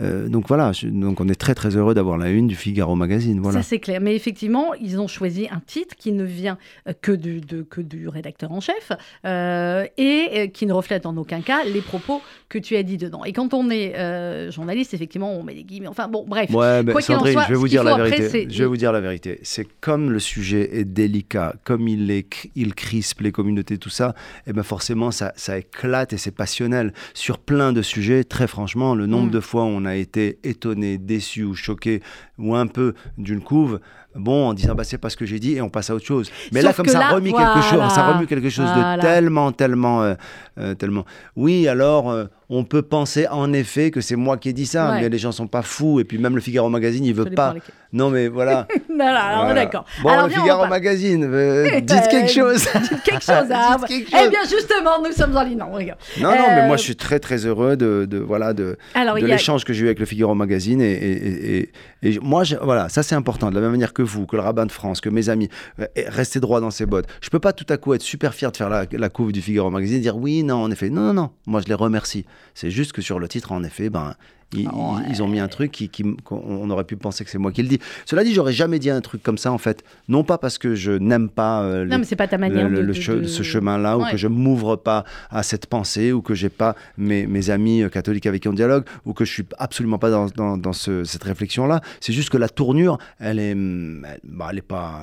[0.00, 2.94] euh, donc voilà, je- donc on est très très heureux d'avoir la une du Figaro
[2.96, 3.40] Magazine.
[3.40, 3.62] Voilà.
[3.62, 4.00] Ça, c'est clair.
[4.00, 6.58] Mais effectivement, ils ont choisi un titre qui ne vient
[6.88, 8.92] euh, que du, de- que du rédacteur en chef
[9.24, 13.24] euh, et qui ne reflète en aucun cas les propos que tu as dit dedans.
[13.24, 15.88] Et quand on est euh, journaliste, effectivement, on met des guillemets.
[15.88, 16.50] Enfin, bon, bref.
[16.50, 18.46] Ouais, mais Quoi qu'il en Sandrine, soit, je vais vous dire la après, vérité.
[18.50, 19.38] Je vais vous dire la vérité.
[19.42, 24.14] C'est comme le sujet est délicat, comme il est, il crispe les communautés, tout ça.
[24.46, 28.24] Et ben forcément, ça, ça éclate et c'est passionnel sur plein de sujets.
[28.24, 29.30] Très franchement, le nombre Mm.
[29.30, 32.00] de fois où on a été étonné, déçu ou choqué
[32.40, 33.80] ou un peu d'une couve.
[34.16, 36.04] Bon, en disant bah c'est pas ce que j'ai dit et on passe à autre
[36.04, 36.32] chose.
[36.50, 38.96] Mais là, comme ça là, remis quelque chose, ça remue quelque chose Voilà.
[38.96, 40.14] de tellement, tellement, euh,
[40.58, 41.04] euh, tellement.
[41.36, 44.90] Oui, alors euh, on peut penser en effet que c'est moi qui ai dit ça,
[44.90, 45.02] Ouais.
[45.02, 46.00] mais les gens sont pas fous.
[46.00, 47.54] Et puis même le Figaro Magazine, il veut pas.
[47.92, 48.66] Non, mais voilà.
[48.90, 49.54] Non, non, alors, on est Voilà.
[49.64, 49.84] d'accord.
[50.02, 52.66] Bon, Alors, le Figaro Magazine, euh, Eh dites quelque chose.
[52.82, 53.32] Dites quelque chose.
[53.54, 53.76] hein.
[53.78, 54.30] Dites quelque Eh chose.
[54.30, 55.58] bien, justement, nous sommes en ligne.
[55.58, 55.98] Non, regarde.
[56.20, 59.14] Non, non, mais moi je suis très très heureux de, de voilà de, de a.
[59.20, 61.70] l'échange que j'ai eu avec le Figaro Magazine et- et-
[62.02, 64.64] et moi voilà ça c'est important de la même manière que vous que le rabbin
[64.64, 65.48] de France que mes amis
[65.80, 67.06] euh, restez droit dans ses bottes.
[67.20, 69.42] Je peux pas tout à coup être super fier de faire la, la couve du
[69.42, 70.90] Figaro Magazine et dire oui non en effet.
[70.90, 71.30] Non non non.
[71.46, 72.24] Moi je les remercie.
[72.54, 74.14] C'est juste que sur le titre en effet ben
[74.52, 75.02] ils, Ah ouais.
[75.10, 75.90] ils- ont mis un truc qui,
[76.30, 77.78] on aurait pu penser que c'est moi qui le dis.
[78.06, 79.84] Cela dit, j'aurais jamais dit un truc comme ça en fait.
[80.08, 82.68] Non pas parce que je n'aime pas euh, les- Non, mais c'est pas ta manière
[82.68, 82.80] le, de.
[82.82, 84.10] le de- che- de- ce chemin-là, ou Ouais.
[84.12, 87.88] que je m'ouvre pas à cette pensée, ou que j'ai pas mes, mes amis euh,
[87.88, 91.04] catholiques avec qui on dialogue, ou que je suis absolument pas dans, dans, dans ce-
[91.04, 91.80] cette réflexion-là.
[92.00, 95.02] C'est juste que la tournure, elle est, hum, elle, bah, elle est pas,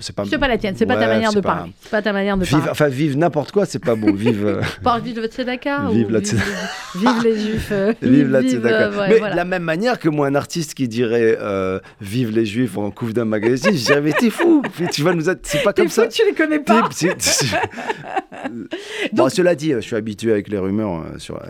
[0.00, 0.24] c'est pas.
[0.26, 1.72] Pas la tienne, c'est pas ta Ouais, manière de pas- parler.
[1.80, 2.70] C'est pas ta manière de Vive, parler.
[2.70, 4.12] enfin, vive n'importe quoi, c'est pas bon.
[4.12, 6.42] Vive, euh, Pas vive le Tzedaka Vive ou la vive,
[6.96, 7.72] vive les juifs.
[8.02, 9.32] vive la euh, ouais, Mais voilà.
[9.32, 12.90] de la même manière que moi, un artiste qui dirait euh, Vive les juifs en
[12.90, 14.62] couve d'un magazine, je dirais Mais t'es fou,
[14.92, 15.24] tu vas nous.
[15.42, 16.08] C'est pas comme fou, ça.
[16.08, 16.82] tu les connais pas.
[19.12, 21.02] Donc- cela dit, je suis habitué avec les rumeurs.
[21.02, 21.40] euh, sur,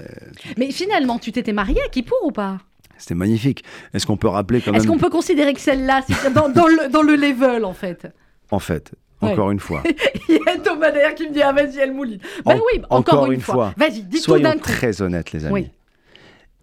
[0.58, 2.58] Mais finalement, tu t'étais marié à Kippour ou pas?
[2.98, 3.64] C'était magnifique.
[3.94, 6.66] Est-ce qu'on peut rappeler quand Est-ce même, qu'on peut considérer que celle-là, c'est dans, dans
[6.68, 8.06] le, dans le level en fait?
[8.50, 9.30] En fait, Ouais.
[9.32, 9.82] encore une fois,
[10.28, 12.18] Il y a Thomas derrière qui me dit Ah, vas-y, elle mouline.
[12.44, 13.54] Ben En- oui, encore, encore une, une fois.
[13.54, 13.74] fois.
[13.76, 14.60] Vas-y, dis tout soyons d'un coup.
[14.60, 15.52] très honnêtes, les amis.
[15.54, 15.70] Oui.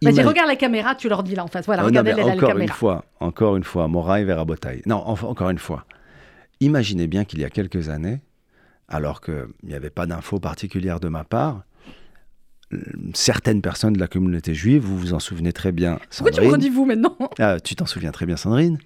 [0.01, 1.65] Vas-y, Imagine- regarde la caméra, tu leur dis là en face.
[1.65, 2.61] Voilà, Oh, non, regardez la encore caméra.
[2.63, 4.81] une fois, encore une fois, Moraï vers Abotaï.
[4.85, 5.85] Non, enfin, encore une fois.
[6.61, 8.21] Imaginez bien qu'il y a quelques années,
[8.87, 11.63] alors qu'il n'y avait pas d'infos particulières de ma part,
[12.73, 12.77] euh,
[13.13, 16.45] certaines personnes de la communauté juive, vous vous en souvenez très bien, Pourquoi tu me
[16.45, 17.17] Sandrine, redis vous maintenant?
[17.39, 18.77] Ah, tu t'en souviens très bien, Sandrine,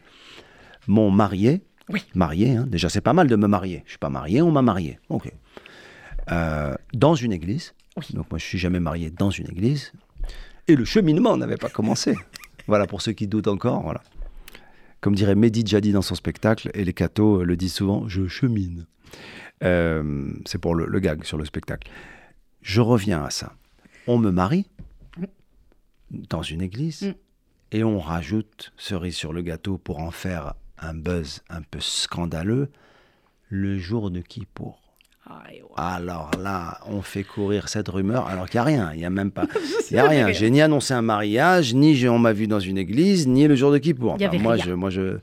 [0.88, 1.62] m'ont marié.
[1.90, 2.02] Oui.
[2.16, 2.66] Marié, hein.
[2.68, 3.84] déjà c'est pas mal de me marier.
[3.86, 5.00] Je suis pas marié, on m'a marié.
[5.10, 5.32] Ok.
[6.32, 7.74] Euh, dans une église.
[7.98, 8.06] Oui.
[8.14, 9.92] Donc moi je suis jamais marié dans une église.
[10.68, 12.16] Et le cheminement n'avait pas commencé.
[12.68, 13.82] voilà pour ceux qui doutent encore.
[13.84, 14.02] Voilà.
[15.02, 18.28] Comme dirait Mehdi Jadi dans son spectacle, et les cathos euh, le disent souvent, je
[18.28, 18.86] chemine.
[19.64, 21.90] Euh, c'est pour le, le gag sur le spectacle.
[22.62, 23.54] Je reviens à ça.
[24.08, 24.68] On me marie
[26.12, 27.14] dans une église Mm.
[27.72, 32.70] et on rajoute cerise sur le gâteau pour en faire un buzz un peu scandaleux
[33.50, 34.80] le jour de Kippour.
[35.76, 39.10] Alors là, on fait courir cette rumeur alors qu'il n'y a rien, il n'y a
[39.10, 39.46] même pas.
[39.90, 40.32] Il n'y a rien.
[40.32, 43.72] J'ai ni annoncé un mariage, ni on m'a vu dans une église, ni le jour
[43.72, 44.18] de Kippour.
[44.20, 44.66] Avait moi, rien.
[44.66, 45.18] je, moi, je.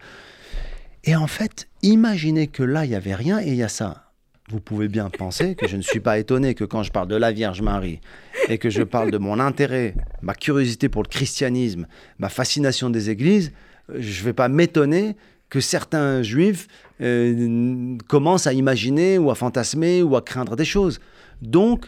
[1.05, 4.11] Et en fait, imaginez que là, il n'y avait rien et il y a ça.
[4.49, 7.17] Vous pouvez bien penser que je ne suis pas étonné que quand je parle de
[7.17, 8.01] la Vierge Marie
[8.49, 11.87] et que je parle de mon intérêt, ma curiosité pour le christianisme,
[12.19, 13.53] ma fascination des églises,
[13.91, 15.17] euh, je ne vais pas m'étonner
[15.51, 16.69] que certains juifs
[17.03, 21.01] euh, commencent à imaginer ou à fantasmer ou à craindre des choses.
[21.43, 21.87] Donc,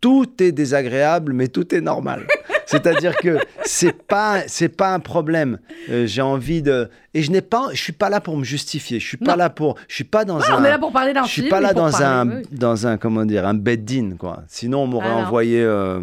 [0.00, 2.26] tout est désagréable, mais tout est normal.
[2.66, 5.58] C'est-à-dire que c'est pas c'est pas un problème.
[5.90, 8.98] Euh, J'ai envie de et je n'ai pas je suis pas là pour me justifier.
[8.98, 9.36] Je suis pas Non.
[9.38, 11.28] là pour je suis pas dans Ah, un on est là pour parler d'un je
[11.30, 11.50] suis film.
[11.50, 14.42] pas là dans parler, un oui, dans un comment dire un bed-in quoi.
[14.48, 15.26] Sinon on m'aurait Ah, non.
[15.26, 16.00] envoyé euh,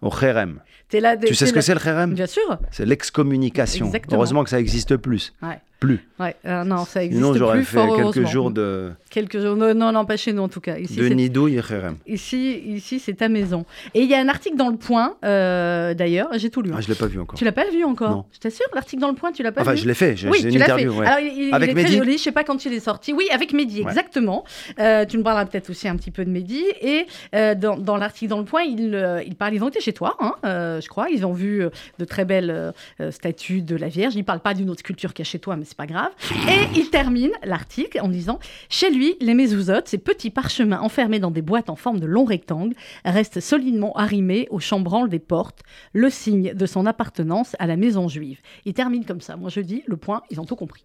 [0.00, 0.60] au kherem.
[0.92, 2.14] Là, Tu sais ce que c'est le kherem?
[2.14, 2.56] Bien sûr.
[2.70, 3.90] C'est l'excommunication.
[4.12, 5.34] Heureusement que ça existe plus.
[5.42, 5.58] Ouais.
[5.78, 6.00] Plus.
[6.18, 9.56] Ouais, euh, non, ça existe Sinon j'aurais fait quelques jours de Quelques jours.
[9.56, 10.78] Non, non, non, pas chez nous en tout cas.
[10.78, 11.96] Ici, de kherem.
[12.06, 13.66] ici, ici, c'est ta maison.
[13.94, 16.70] Et il y a un article dans le Point, euh, d'ailleurs, j'ai tout lu.
[16.70, 16.76] hein.
[16.78, 17.38] Ah, je l'ai pas vu encore.
[17.38, 18.24] Tu l'as pas vu encore Non.
[18.32, 20.28] Je t'assure, l'article dans le Point, tu l'as pas Enfin, vu je l'ai fait, j'ai
[20.30, 20.72] Oui, une l'as fait.
[20.72, 20.92] interview.
[20.98, 21.06] ouais.
[21.06, 22.12] Alors, il, il- Avec il est très joli.
[22.18, 23.12] Je sais pas quand il est sorti.
[23.12, 23.88] Oui, avec Mehdi, Ouais.
[23.90, 24.44] exactement.
[24.78, 26.64] Euh, tu nous parleras peut-être aussi un petit peu de Mehdi.
[26.80, 29.52] Et dans, dans l'article dans le Point, il, il parle.
[29.54, 31.08] Ils ont été chez toi, hein, je crois.
[31.10, 31.62] Ils ont vu
[31.98, 32.72] de très belles
[33.10, 34.14] statues de la Vierge.
[34.16, 36.10] Ils parlent pas d'une autre sculpture qu'il y a chez toi, mais c'est pas grave.
[36.48, 41.30] Et il termine l'article en disant Chez lui, les mésouzotes, ces petits parchemins enfermés dans
[41.30, 42.74] des boîtes en forme de longs rectangles,
[43.04, 48.08] restent solidement arrimés au chambranle des portes, le signe de son appartenance à la maison
[48.08, 48.40] juive.
[48.64, 49.36] Il termine comme ça.
[49.36, 50.84] Moi, je dis le point, ils ont tout compris.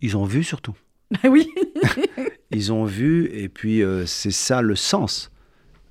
[0.00, 0.76] Ils ont vu surtout.
[1.10, 1.48] Bah oui.
[2.50, 5.30] Ils ont vu, et puis euh, c'est ça le sens.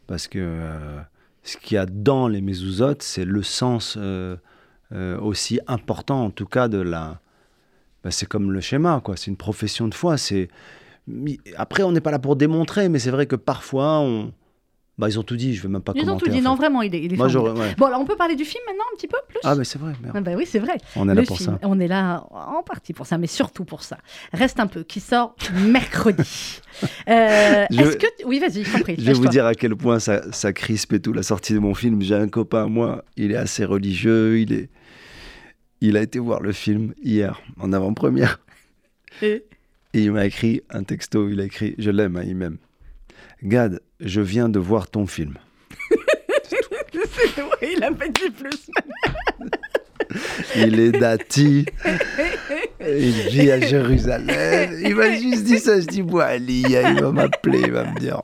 [0.07, 0.99] Parce que euh,
[1.43, 4.37] ce qu'il y a dans les mésouzotes, c'est le sens euh,
[4.91, 7.19] aussi important, en tout cas, de la.
[8.03, 9.17] Bah, c'est comme le schéma, quoi.
[9.17, 10.17] C'est une profession de foi.
[10.17, 10.49] C'est.
[11.55, 14.31] Après, on n'est pas là pour démontrer, mais c'est vrai que parfois, on.
[14.99, 16.25] Bah, ils ont tout dit, je vais même pas Ils ont commenter.
[16.25, 16.41] tout dit.
[16.41, 16.61] Non, fait.
[16.63, 17.55] vraiment, il est, il est Moi, formidable.
[17.57, 17.67] j'aurais.
[17.69, 17.75] ouais.
[17.77, 19.37] Bon, alors on peut parler du film maintenant un petit peu plus?
[19.43, 19.93] Ah, mais c'est vrai.
[20.11, 20.73] Ah bah oui, c'est vrai.
[20.95, 21.67] On est le là pour film, ça.
[21.69, 23.99] on est là en partie pour ça, mais surtout pour ça.
[24.33, 26.61] Reste un peu, qui sort mercredi.
[27.09, 28.05] Euh, Je- Est-ce que...
[28.25, 28.95] Oui, vas-y, je t'en prie.
[28.99, 31.59] Je vais vous dire à quel point ça, ça crispe et tout, la sortie de
[31.59, 32.01] mon film.
[32.03, 34.69] J'ai un copain, moi, il est assez religieux, il est...
[35.81, 38.39] Il a été voir le film hier, en avant-première.
[39.21, 39.45] Et
[39.93, 42.57] Et il m'a écrit un texto, il a écrit, je l'aime, hein, il m'aime.
[43.43, 45.37] Gad, je viens de voir ton film.
[47.61, 48.69] Oui, il a pas dit plus.
[50.55, 51.65] Il est dati,
[52.81, 54.27] il vit à Jérusalem.
[54.83, 57.99] Il m'a juste dit ça, je dis, bon, Ali, il va m'appeler, il va me
[57.99, 58.21] dire.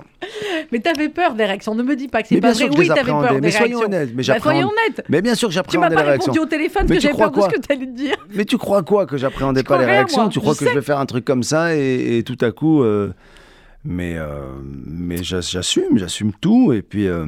[0.72, 1.76] Mais t'avais peur des réactions.
[1.76, 2.70] Ne me dis pas que c'est Mais pas vrai.
[2.70, 3.86] que Oui, t'avais peur des mais soyons réactions.
[3.86, 4.10] honnêtes.
[4.16, 4.72] Mais Bah, soyons j'appréhende.
[4.88, 5.06] honnêtes.
[5.10, 6.32] Mais bien sûr que Tu m'as j'appréhendais pas les réactions.
[6.34, 8.16] répondu au téléphone Mais que tu j'avais crois peur de ce que t'allais dire.
[8.34, 10.22] Mais tu crois quoi Que j'appréhendais Tu pas les réactions?
[10.24, 10.32] moi.
[10.32, 10.72] Tu crois Je que sais.
[10.72, 12.84] je vais faire un truc comme ça et, et tout à coup.
[12.84, 13.14] euh,
[13.84, 14.28] mais euh,
[14.88, 16.72] mais j'as- j'assume, j'assume tout.
[16.74, 17.08] Et puis.
[17.08, 17.26] euh,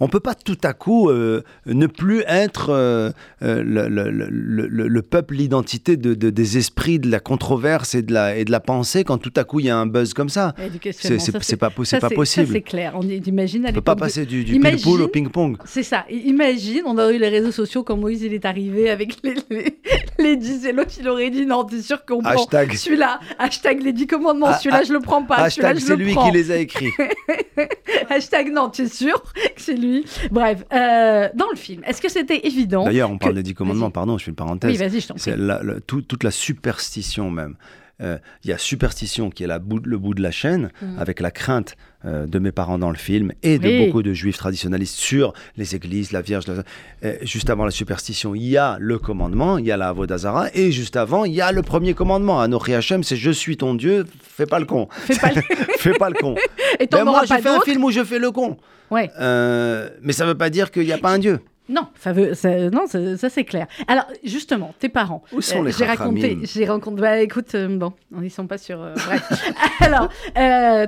[0.00, 3.10] On peut pas tout à coup euh, ne plus être euh,
[3.42, 4.28] euh, le, le- le-
[4.68, 8.44] le- le peuple, l'identité de, de- des esprits, de la controverse et de la, et
[8.44, 10.54] de la pensée quand tout à coup il y a un buzz comme ça.
[10.92, 11.56] C'est-
[12.00, 12.48] pas ça, possible.
[12.52, 12.92] C'est clair.
[12.96, 15.56] On imagine à On peut pas passer du, du ping-pong au ping-pong.
[15.64, 16.04] C'est ça.
[16.10, 19.78] Imagine, on aurait eu les réseaux sociaux quand Moïse il est arrivé avec les, les,
[20.18, 23.20] les 10 et l'autre il aurait dit non, t'es sûr qu'on prend Hashtag, celui-là.
[23.38, 25.36] Hashtag les 10 commandements, Ah, celui-là ah, je le prends pas.
[25.36, 26.30] hashtag c'est lui prends.
[26.30, 26.90] qui les a écrits.
[28.10, 30.04] Hashtag non, tu es sûr que c'est lui.
[30.30, 33.54] Bref, euh, dans le film, est-ce que c'était évident D'ailleurs, on parle que- des dix
[33.54, 34.70] commandements, pardon, je fais une parenthèse.
[34.70, 35.22] Oui, vas-y, je t'en prie.
[35.22, 37.56] C'est la- tout- toute la superstition même.
[38.02, 40.98] Euh, Il y a superstition qui est la bout- le bout de la chaîne, Mm.
[40.98, 43.86] avec la crainte euh, de mes parents dans le film et de Oui.
[43.86, 46.46] beaucoup de juifs traditionnalistes sur les églises, la Vierge.
[46.46, 46.62] la-
[47.04, 50.48] Euh, juste avant la superstition, il y a le commandement, il y a la Avodazara,
[50.54, 52.40] et juste avant, il y a le premier commandement.
[52.40, 54.88] Anochi Hachem, c'est Je suis ton Dieu, fais pas le con.
[54.90, 55.42] Fais pas le-
[55.78, 56.34] fais pas le con.
[56.78, 58.56] Et Ben, moi, j'ai fait un film où je fais le con.
[58.90, 59.10] Ouais.
[59.20, 61.40] Euh, mais ça veut pas dire qu'il n'y a pas un Dieu.
[61.68, 63.68] Non, ça veut, ça- non, ça, ça, c'est clair.
[63.86, 65.22] Alors justement, tes parents.
[65.32, 67.00] Où sont les J'ai raconté, j'ai raconté.
[67.00, 68.80] Bah écoute, euh, bon, ils sont pas sur.
[68.82, 69.22] euh, bref.
[69.80, 70.08] Alors,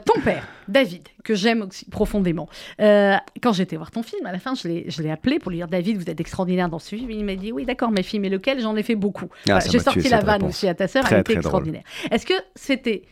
[0.04, 2.48] ton père, David, que j'aime aussi profondément.
[2.80, 5.68] euh, quand j'étais voir ton film, à la fin, je l'ai, appelé pour lui dire
[5.68, 7.10] David, vous êtes extraordinaire dans ce film.
[7.10, 8.60] Il m'a dit oui, d'accord, mes films, et lequel?
[8.60, 9.28] J'en ai fait beaucoup.
[9.46, 10.50] Voilà, ça j'ai sorti la vanne réponse.
[10.50, 11.82] aussi à ta sœur, elle était extraordinaire.
[12.10, 13.02] Est-ce que c'était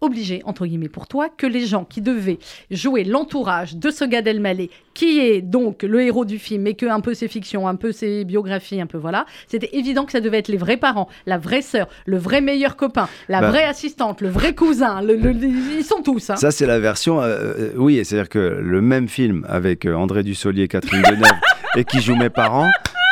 [0.00, 2.38] obligé, entre guillemets, pour toi, que les gens qui devaient
[2.70, 6.86] jouer l'entourage de ce Gad Elmaleh, qui est donc le héros du film, et que
[6.86, 10.20] un peu ses fictions, un peu ses biographies, un peu voilà, c'était évident que ça
[10.20, 13.50] devait être les vrais parents, la vraie sœur, le vrai meilleur copain, la Bah.
[13.50, 15.18] vraie assistante, le vrai cousin, le-
[15.78, 16.30] ils sont tous.
[16.30, 16.36] hein.
[16.36, 17.20] Ça, c'est la version.
[17.20, 21.30] euh, euh, oui, c'est-à-dire que le même film avec euh, André Dussolier et Catherine Deneuve
[21.76, 22.70] et qui joue mes parents,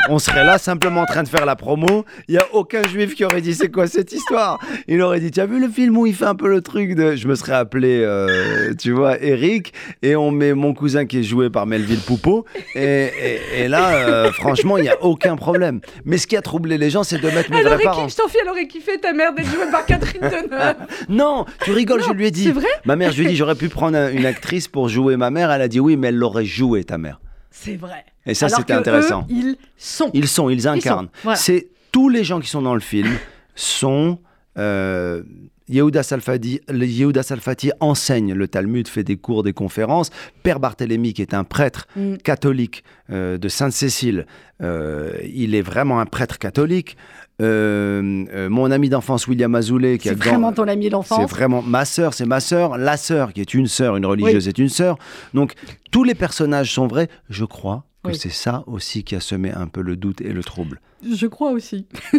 [0.09, 2.05] on serait là simplement en train de faire la promo.
[2.29, 4.59] Il n'y a aucun juif qui aurait dit c'est quoi cette histoire?
[4.87, 6.95] Il aurait dit Tu as vu le film où il fait un peu le truc
[6.95, 7.17] de.
[7.17, 11.23] Je me serais appelé, euh, tu vois, Eric, et on met mon cousin qui est
[11.23, 12.45] joué par Melville Poupeau.
[12.75, 15.81] Et, et- et là, euh, franchement, il n'y a aucun problème.
[16.05, 18.09] Mais ce qui a troublé les gens, c'est de mettre mes vrais parents.
[18.09, 20.75] je t'en fie, elle aurait kiffé ta mère d'être jouée par Catherine Deneuve.
[21.09, 22.45] Non, tu rigoles, Non, je lui ai dit.
[22.45, 22.67] c'est vrai?
[22.85, 25.31] Ma mère, je lui ai dit, j'aurais pu prendre un- une actrice pour jouer ma
[25.31, 25.51] mère.
[25.51, 27.21] Elle a dit oui, mais elle l'aurait joué, ta mère.
[27.61, 28.05] C'est vrai.
[28.27, 29.23] Et ça, c'était intéressant.
[29.23, 30.11] eux, ils sont.
[30.15, 31.09] Ils sont, ils incarnent.
[31.23, 31.37] voilà.
[31.37, 33.09] C'est tous les gens qui sont dans le film
[33.55, 34.19] sont.
[34.59, 35.23] Euh,
[35.71, 40.09] Yehuda Salfati, le Yehuda Salfati enseigne le Talmud, fait des cours, des conférences.
[40.43, 42.17] Père Barthélemy, qui est un prêtre Mm.
[42.25, 44.27] catholique euh, de Sainte-Cécile,
[44.63, 46.97] euh, il est vraiment un prêtre catholique.
[47.41, 50.91] Euh, euh, mon ami d'enfance William Azoulay, qui a C'est grand- vraiment ton ami c'est
[50.91, 51.31] d'enfance.
[51.31, 54.59] vraiment ma sœur, c'est ma sœur, la sœur qui est une sœur, une religieuse est
[54.59, 54.99] une sœur.
[55.35, 55.53] Donc
[55.93, 57.09] tous les personnages sont vrais.
[57.31, 58.17] Je crois que Oui.
[58.19, 60.81] c'est ça aussi qui a semé un peu le doute et le trouble.
[61.03, 61.87] Je crois aussi.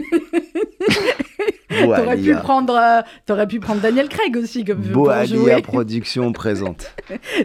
[1.69, 6.93] T'aurais pu prendre, euh, t'aurais pu prendre Daniel Craig aussi comme Boalia Production présente.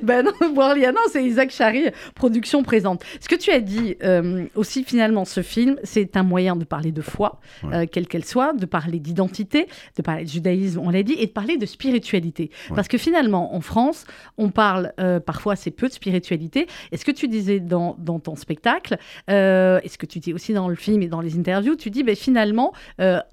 [0.02, 3.04] ben non, Boalia, non, c'est Isaac Chari, production présente.
[3.20, 6.90] Ce que tu as dit euh, aussi finalement, ce film, c'est un moyen de parler
[6.90, 11.02] de foi, euh, quelle qu'elle soit, de parler d'identité, de parler de judaïsme, on l'a
[11.02, 12.50] dit, et de parler de spiritualité.
[12.74, 14.06] Parce que finalement, en France,
[14.38, 14.92] on parle
[15.26, 16.66] parfois assez peu de spiritualité.
[16.92, 18.96] Et ce que tu disais dans, dans ton spectacle,
[19.28, 22.02] et ce que tu dis aussi dans le film et dans les interviews, tu dis,
[22.02, 22.72] ben, finalement,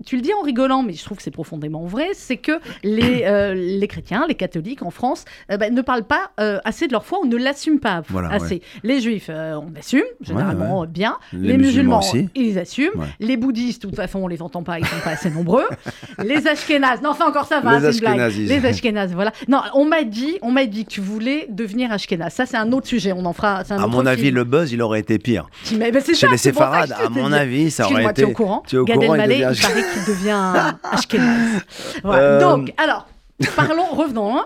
[0.05, 3.23] tu le dis en rigolant, mais je trouve que c'est profondément vrai, c'est que les,
[3.25, 6.91] euh, les chrétiens, les catholiques en France, euh, bah, ne parlent pas euh, assez de
[6.91, 8.61] leur foi ou ne l'assument pas assez.
[8.83, 11.17] Les juifs, on assume généralement bien.
[11.33, 12.01] Les, musulmans,
[12.35, 13.07] ils assument.
[13.19, 15.67] Les bouddhistes, de toute façon, on les entend pas, ils sont pas assez nombreux.
[16.23, 18.33] les ashkénazes, non, enfin encore ça va, c'est une blague.
[18.35, 19.31] Les ashkénazes, voilà.
[19.47, 22.33] Non, on m'a dit, on m'a dit que tu voulais devenir ashkénaze.
[22.33, 23.11] Ça, c'est un autre sujet.
[23.11, 23.63] On en fera.
[23.69, 25.49] à mon avis, le buzz, il aurait été pire.
[25.77, 28.13] Mais, Chez ça, les séfarades, à mon avis, ça aurait été.
[28.13, 31.61] Tu es au courant Gad Elmaleh, il paraît qu'il devient Ashkenaz.
[32.05, 33.07] Euh, Donc, alors,
[33.55, 34.37] Parlons, revenons.
[34.37, 34.45] Hein.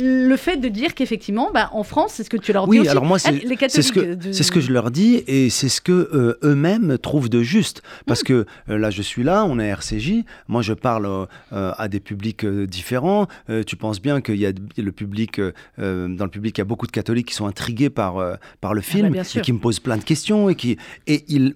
[0.00, 2.88] Le fait de dire qu'effectivement, bah, en France, c'est ce que tu leur dis oui,
[2.88, 6.38] alors moi, c'est ce, que, ce que je leur dis et c'est ce que euh,
[6.42, 7.82] eux-mêmes trouvent de juste.
[8.06, 8.26] Parce mm.
[8.26, 12.46] que euh, là, je suis là, on est RCJ, moi je parle à des publics
[12.46, 13.26] différents.
[13.66, 15.40] tu penses bien qu'il y a le public,
[15.78, 18.14] dans le public, il y a beaucoup de catholiques qui sont intrigués par,
[18.60, 21.24] par le ah, film bah, et qui me posent plein de questions et qui et
[21.28, 21.54] ils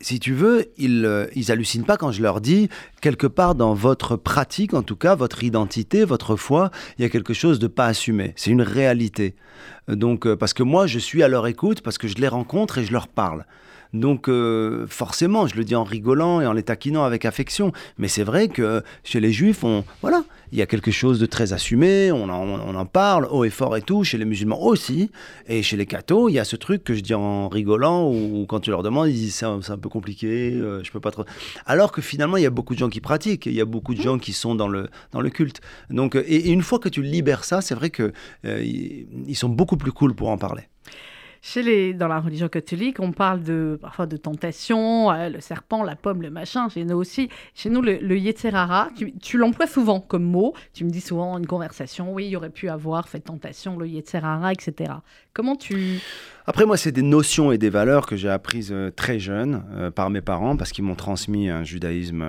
[0.00, 2.68] si tu veux, ils, euh, ils hallucinent pas quand je leur dis,
[3.00, 7.08] quelque part dans votre pratique, en tout cas, votre identité, votre foi, il y a
[7.08, 8.32] quelque chose de pas assumé.
[8.36, 9.34] C'est une réalité.
[9.88, 12.78] Donc, euh, parce que moi, je suis à leur écoute, parce que je les rencontre
[12.78, 13.44] et je leur parle.
[13.92, 18.08] Donc euh, forcément, je le dis en rigolant et en les taquinant avec affection, mais
[18.08, 21.54] c'est vrai que chez les juifs, on, voilà, il y a quelque chose de très
[21.54, 25.10] assumé, on en, parle haut et fort et tout, chez les musulmans aussi,
[25.48, 28.44] et chez les cathos, il y a ce truc que je dis en rigolant, ou
[28.46, 31.24] quand tu leur demandes, ils disent c'est un, peu compliqué, euh, je peux pas trop...
[31.64, 33.94] Alors que finalement, il y a beaucoup de gens qui pratiquent, il y a beaucoup
[33.94, 35.62] de gens qui sont dans le, dans le culte.
[35.88, 38.12] Donc, et, une fois que tu libères ça, c'est vrai qu'ils
[38.44, 40.64] euh, ils sont beaucoup plus cool pour en parler.
[41.44, 45.82] Chez les, dans la religion catholique, on parle de, parfois de tentation, euh, le serpent,
[45.82, 46.68] la pomme, le machin.
[46.68, 48.16] Chez nous aussi, chez nous, le, le
[49.20, 50.54] tu, l'emploies souvent comme mot.
[50.72, 53.88] Tu me dis souvent une conversation, oui, il y aurait pu avoir fait tentation, le
[53.88, 54.92] yetzerara, etc.
[55.32, 55.98] Comment tu...
[56.46, 59.90] Après, moi, c'est des notions et des valeurs que j'ai apprises euh, très jeune euh,
[59.90, 62.24] par mes parents parce qu'ils m'ont transmis un judaïsme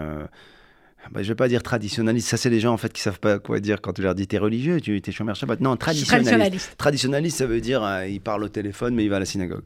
[1.11, 3.39] bah, je vais pas dire traditionnaliste, ça c'est les gens en fait qui savent pas
[3.39, 5.59] quoi dire quand tu leur dis t'es religieux, tu es chômeur Shabbat.
[5.61, 6.75] Non, traditionnaliste.
[6.77, 7.37] traditionnaliste.
[7.37, 9.63] ça veut dire euh, il parle au téléphone mais il va à la synagogue.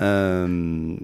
[0.00, 0.96] Euh,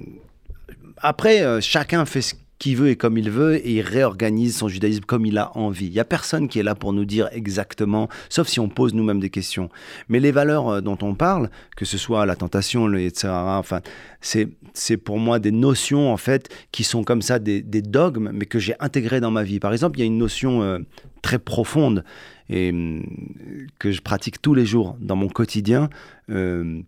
[0.99, 4.69] après, euh, chacun fait ce qui veut et comme il veut, et il réorganise son
[4.69, 5.87] judaïsme comme il a envie.
[5.87, 8.93] Il n'y a personne qui est là pour nous dire exactement, sauf si on pose
[8.93, 9.71] nous-mêmes des questions.
[10.09, 13.81] Mais les valeurs euh, dont on parle, que ce soit la tentation, le etc., enfin,
[14.21, 18.47] c'est, c'est pour moi des notions, en fait, qui sont comme ça des, dogmes, mais
[18.47, 19.61] que j'ai intégrées dans ma vie.
[19.61, 20.79] Par exemple, il y a une notion euh,
[21.23, 22.05] très profonde
[22.49, 23.03] et hum,
[23.79, 25.89] que je pratique tous les jours dans mon quotidien
[26.31, 26.83] euh,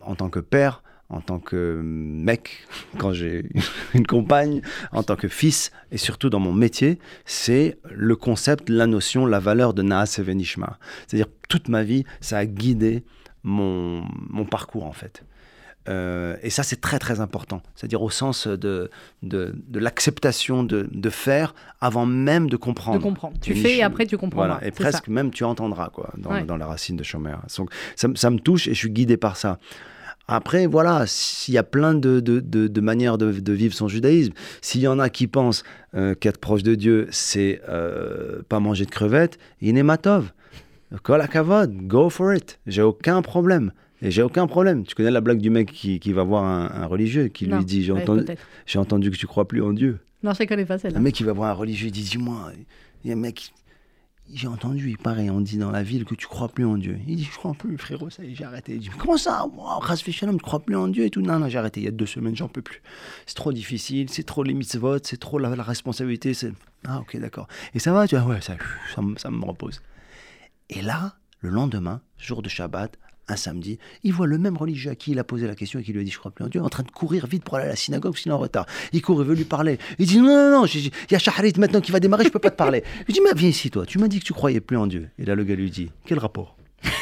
[0.00, 2.66] en tant que père, en tant que mec,
[2.98, 3.44] quand j'ai
[3.94, 8.86] une compagne, en tant que fils, et surtout dans mon métier, c'est le concept, la
[8.86, 10.78] notion, la valeur de Naas Venishma.
[11.06, 13.02] C'est-à-dire, toute ma vie, ça a guidé
[13.42, 15.24] mon, mon parcours, en fait.
[15.88, 17.62] Euh, et ça, c'est très très important.
[17.74, 18.90] C'est-à-dire au sens de,
[19.22, 22.98] de, l'acceptation de, de, faire avant même de comprendre.
[22.98, 23.36] De comprendre.
[23.40, 24.40] Tu fais et après tu comprends.
[24.40, 24.60] Voilà.
[24.62, 27.34] Et presque même tu entendras quoi, dans, dans la racine de Chomer.
[27.56, 29.58] Donc ça, ça, me touche et je suis guidé par ça.
[30.32, 34.80] Après, voilà, s'il y a plein de, de, de, manières de, vivre son judaïsme, s'il
[34.80, 35.64] y en a qui pensent
[35.96, 40.30] euh, qu'être proche de Dieu, c'est euh, pas manger de crevettes, inématov.
[41.02, 42.60] Kol kavod, go for it.
[42.68, 43.72] J'ai aucun problème.
[44.02, 44.84] Et j'ai aucun problème.
[44.84, 47.82] Tu connais la blague du mec qui, qui va voir un, religieux, qui lui dit
[47.82, 48.24] J'ai entendu,
[48.76, 49.98] entendu que tu crois plus en Dieu.
[50.22, 50.98] Non, je ne connais pas celle-là.
[50.98, 52.52] Un mec qui va voir un religieux, il dit Dis-moi,
[53.04, 53.52] il y a un mec,
[54.32, 56.98] j'ai entendu, il paraît, on dit dans la ville que tu crois plus en Dieu.
[57.06, 58.74] Il dit, je crois plus, frérot, ça j'ai arrêté.
[58.74, 59.44] Il dit, comment ça?
[59.44, 61.20] Wow, tu crois plus en Dieu et tout.
[61.20, 61.80] Non, non, j'ai arrêté.
[61.80, 62.82] Il y a deux semaines, j'en peux plus.
[63.26, 66.34] C'est trop difficile, c'est trop les vote, c'est trop la, responsabilité.
[66.34, 66.52] C'est...
[66.86, 67.48] Ah, ok, d'accord.
[67.74, 68.56] Et ça va, tu vois, ouais, ça,
[68.94, 69.82] ça, ça me repose.
[70.68, 72.96] Et là, le lendemain, jour de Shabbat,
[73.30, 75.82] un samedi, il voit le même religieux à qui il a posé la question et
[75.82, 77.56] qui lui a dit Je crois plus en Dieu, en train de courir vite pour
[77.56, 78.66] aller à la synagogue, sinon en retard.
[78.92, 79.78] Il court, il veut lui parler.
[79.98, 82.38] Il dit Non, non, non, il y a Shaharit maintenant qui va démarrer, je peux
[82.38, 82.82] pas te parler.
[83.00, 84.86] Il lui dit Mais viens ici, toi, tu m'as dit que tu croyais plus en
[84.86, 85.08] Dieu.
[85.18, 86.56] Et là, le gars lui dit Quel rapport?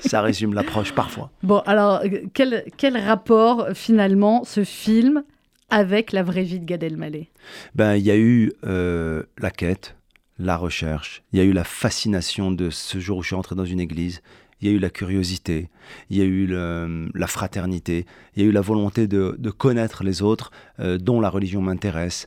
[0.00, 1.30] Ça résume l'approche parfois.
[1.42, 5.22] Bon, alors, quel, quel rapport finalement ce film
[5.70, 7.28] avec la vraie vie de Gad Elmaleh?
[7.74, 9.97] Ben, il y a eu euh, la quête,
[10.38, 13.56] la recherche, il y a eu la fascination de ce jour où je suis entré
[13.56, 14.22] dans une église,
[14.60, 15.68] il y a eu la curiosité,
[16.10, 20.22] il y a eu la fraternité, il y a eu la volonté de, connaître les
[20.22, 22.26] autres, euh, dont la religion m'intéresse.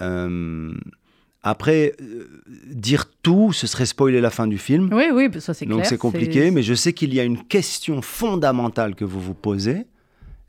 [0.00, 0.74] Euh,
[1.42, 2.26] après, euh,
[2.66, 4.88] dire tout, ce serait spoiler la fin du film.
[4.92, 5.76] Oui, oui, ça c'est clair.
[5.76, 9.34] Donc c'est compliqué, mais je sais qu'il y a une question fondamentale que vous vous
[9.34, 9.86] posez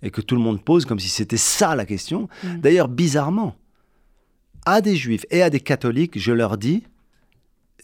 [0.01, 2.29] et que tout le monde pose comme si c'était ça la question.
[2.43, 2.59] Mm.
[2.59, 3.55] D'ailleurs, bizarrement,
[4.65, 6.83] à des juifs et à des catholiques, je leur dis,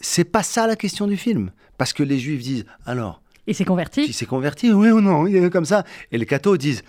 [0.01, 1.51] c'est pas ça la question du film.
[1.77, 4.11] Parce que les juifs disent, alors, Il s'est converti.
[4.13, 4.71] s'est converti?
[4.71, 5.25] Oui ou non?
[5.27, 5.83] Il est comme ça.
[6.11, 6.83] Et les cathos disent,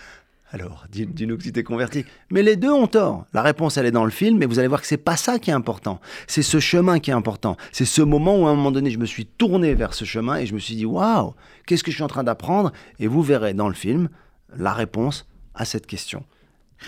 [0.50, 2.04] alors, dis- dis-nous que tu t'es converti.
[2.30, 3.24] Mais les deux ont tort.
[3.32, 5.38] La réponse, elle est dans le film, mais vous allez voir que c'est pas ça
[5.38, 5.98] qui est important.
[6.26, 7.56] C'est ce chemin qui est important.
[7.72, 10.36] C'est ce moment où, à un moment donné, je me suis tourné vers ce chemin
[10.36, 11.32] et je me suis dit, waouh,
[11.66, 12.70] qu'est-ce que je suis en train d'apprendre?
[12.98, 14.10] Et vous verrez dans le film
[14.54, 16.22] la réponse à cette question.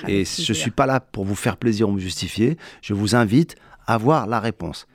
[0.03, 2.59] Avec Et je suis pas là pour vous faire plaisir ou me justifier.
[2.83, 3.55] Je vous invite
[3.87, 4.87] à voir la réponse.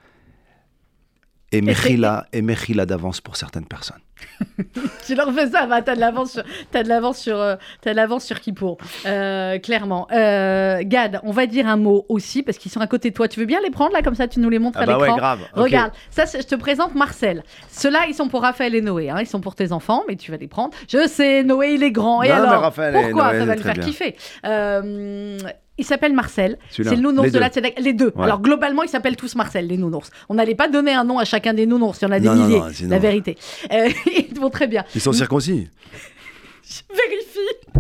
[1.52, 3.98] Et Mechila, et Mechila d'avance pour certaines personnes.
[5.08, 7.92] Tu leur fais ça, bah, t'as de l'avance sur, t'as de l'avance sur, euh, t'as
[7.92, 10.08] de l'avance sur Kippour, euh, clairement.
[10.12, 13.28] Euh, Gad, on va dire un mot aussi parce qu'ils sont à côté de toi.
[13.30, 14.98] Tu veux bien les prendre là comme ça, tu nous les montres Ah à bah
[14.98, 15.18] ouais, l'écran.
[15.18, 15.40] grave.
[15.56, 15.64] Ok.
[15.64, 17.44] Regarde, ça, je te présente Marcel.
[17.70, 19.10] Ceux-là, ils sont pour Raphaël et Noé.
[19.10, 19.18] hein.
[19.22, 20.72] Ils sont pour tes enfants, mais tu vas les prendre.
[20.90, 22.22] Je sais, Noé, il est grand.
[22.22, 23.84] Et Non, mais alors Raphaël et Pourquoi Noé, Ça va le faire bien.
[23.84, 24.16] kiffer?
[25.80, 26.58] Il s'appelle Marcel.
[26.70, 27.40] C'est le nounours les de deux.
[27.40, 27.82] la Tzedaka.
[27.82, 28.14] Les deux.
[28.20, 30.12] Alors, globalement, ils s'appellent tous Marcel, les nounours.
[30.30, 32.00] On n'allait pas donner un nom à chacun des nounours.
[32.02, 32.60] Il y en a des Non, milliers.
[32.60, 33.38] non, sinon- La vérité.
[33.72, 33.90] Euh,
[34.32, 34.84] ils vont très bien.
[34.94, 35.68] Ils sont circoncis.
[36.64, 37.80] Je vérifie.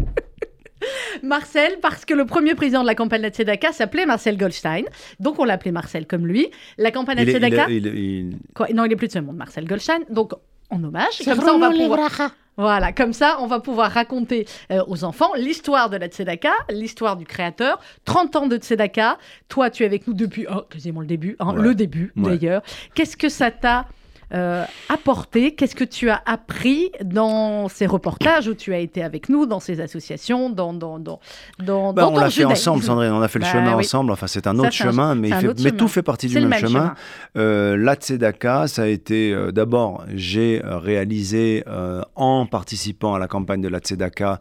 [1.24, 4.86] Marcel, parce que le premier président de la campagne de la Tzedaka s'appelait Marcel Goldstein.
[5.20, 6.48] Donc on l'appelait Marcel comme lui.
[6.78, 7.70] La campagne de la il Tzedaka.
[7.70, 8.68] est- il est- il- Quoi?
[8.74, 10.00] Non, il est plus de ce monde, Marcel Goldstein.
[10.10, 10.32] Donc
[10.70, 11.22] en hommage.
[11.26, 12.32] Comme ça, on va pouvoir.
[12.60, 17.16] Voilà, comme ça, on va pouvoir raconter euh, aux enfants l'histoire de la Tzedaka, l'histoire
[17.16, 19.18] du créateur, 30 ans de Tzedaka.
[19.48, 21.62] Toi, tu es avec nous depuis oh, quasiment le début, hein, Ouais.
[21.62, 22.38] le début Ouais.
[22.38, 22.62] d'ailleurs.
[22.96, 23.86] Qu'est-ce que ça t'a
[24.34, 29.30] euh, apporté Qu'est-ce que tu as appris dans ces reportages où tu as été avec
[29.30, 31.20] nous, dans ces associations, dans, dans, dans,
[31.60, 33.12] dans, Bah, dans on l'a fait ensemble, Sandrine.
[33.12, 33.84] On a fait le Bah chemin oui.
[33.86, 34.12] ensemble.
[34.12, 35.78] Enfin, c'est un Ça, autre un- chemin, mais, c'est il un fait- autre mais chemin.
[35.80, 36.70] tout fait partie du même, même chemin.
[36.70, 36.96] chemin.
[37.38, 41.64] Euh, la Tzedaka, ça a été euh, d'abord, j'ai euh, réalisé
[42.16, 44.40] en participant à la campagne de la Tzedaka.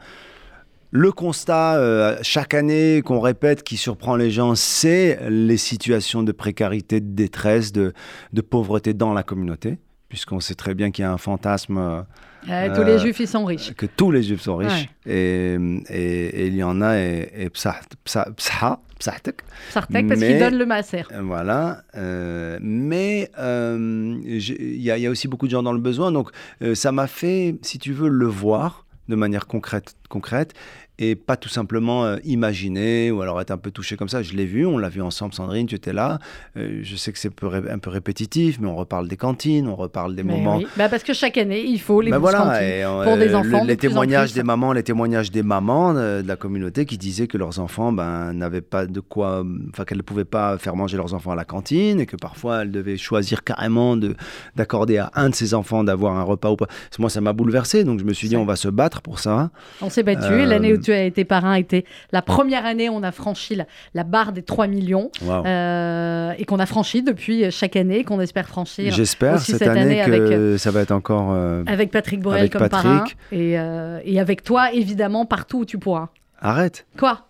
[0.91, 6.33] Le constat euh, chaque année qu'on répète qui surprend les gens, c'est les situations de
[6.33, 7.93] précarité, de détresse, de,
[8.33, 9.79] de pauvreté dans la communauté,
[10.09, 12.01] puisqu'on sait très bien qu'il y a un fantasme euh,
[12.49, 13.75] Euh, tous les juifs, ils sont riches.
[13.75, 15.57] que tous les juifs sont riches et,
[15.91, 19.43] et- et il y en a et, et psah- psah- psah- psahtek.
[19.71, 21.03] Sartek, parce qu'ils donnent le maaser.
[21.13, 25.73] Euh, Voilà, euh, mais euh, il y, a- y a aussi beaucoup de gens dans
[25.75, 26.31] le besoin, donc
[26.75, 30.55] ça m'a fait, si tu veux, le voir de manière concrète, concrète
[30.99, 34.23] et pas tout simplement euh, imaginer ou alors être un peu touché comme ça.
[34.23, 36.19] Je l'ai vu, on l'a vu ensemble, Sandrine, tu étais là.
[36.57, 37.31] Euh, je sais que c'est
[37.71, 40.67] un peu répétitif, mais on reparle des cantines, on reparle des Mais moments oui.
[40.77, 43.77] Bah, parce que chaque année, il faut les voilà, et, euh, pour des enfants, les
[43.77, 44.41] témoignages plus.
[44.41, 48.33] des mamans, les témoignages des mamans de la communauté qui disaient que leurs enfants ben,
[48.33, 51.45] n'avaient pas de quoi, enfin qu'elles ne pouvaient pas faire manger leurs enfants à la
[51.45, 54.17] cantine et que parfois elles devaient choisir carrément de
[54.57, 56.67] d'accorder à un de ses enfants d'avoir un repas ou pas.
[56.99, 59.51] Moi, ça m'a bouleversé, donc je me suis dit on va se battre pour ça.
[59.81, 60.33] On s'est battu.
[60.33, 63.55] Euh, L'année où tu as été parrain était la première année où on a franchi
[63.55, 68.21] la, la barre des 3 millions euh, et qu'on a franchi depuis chaque année, qu'on
[68.21, 71.31] espère franchir J'espère cette, cette année, année que avec, euh, ça va être encore.
[71.33, 72.83] euh, avec Patrick Borel Avec comme Patrick.
[72.83, 76.09] parrain et, euh, et avec toi, évidemment, partout où tu pourras.
[76.41, 77.28] Arrête, Quoi?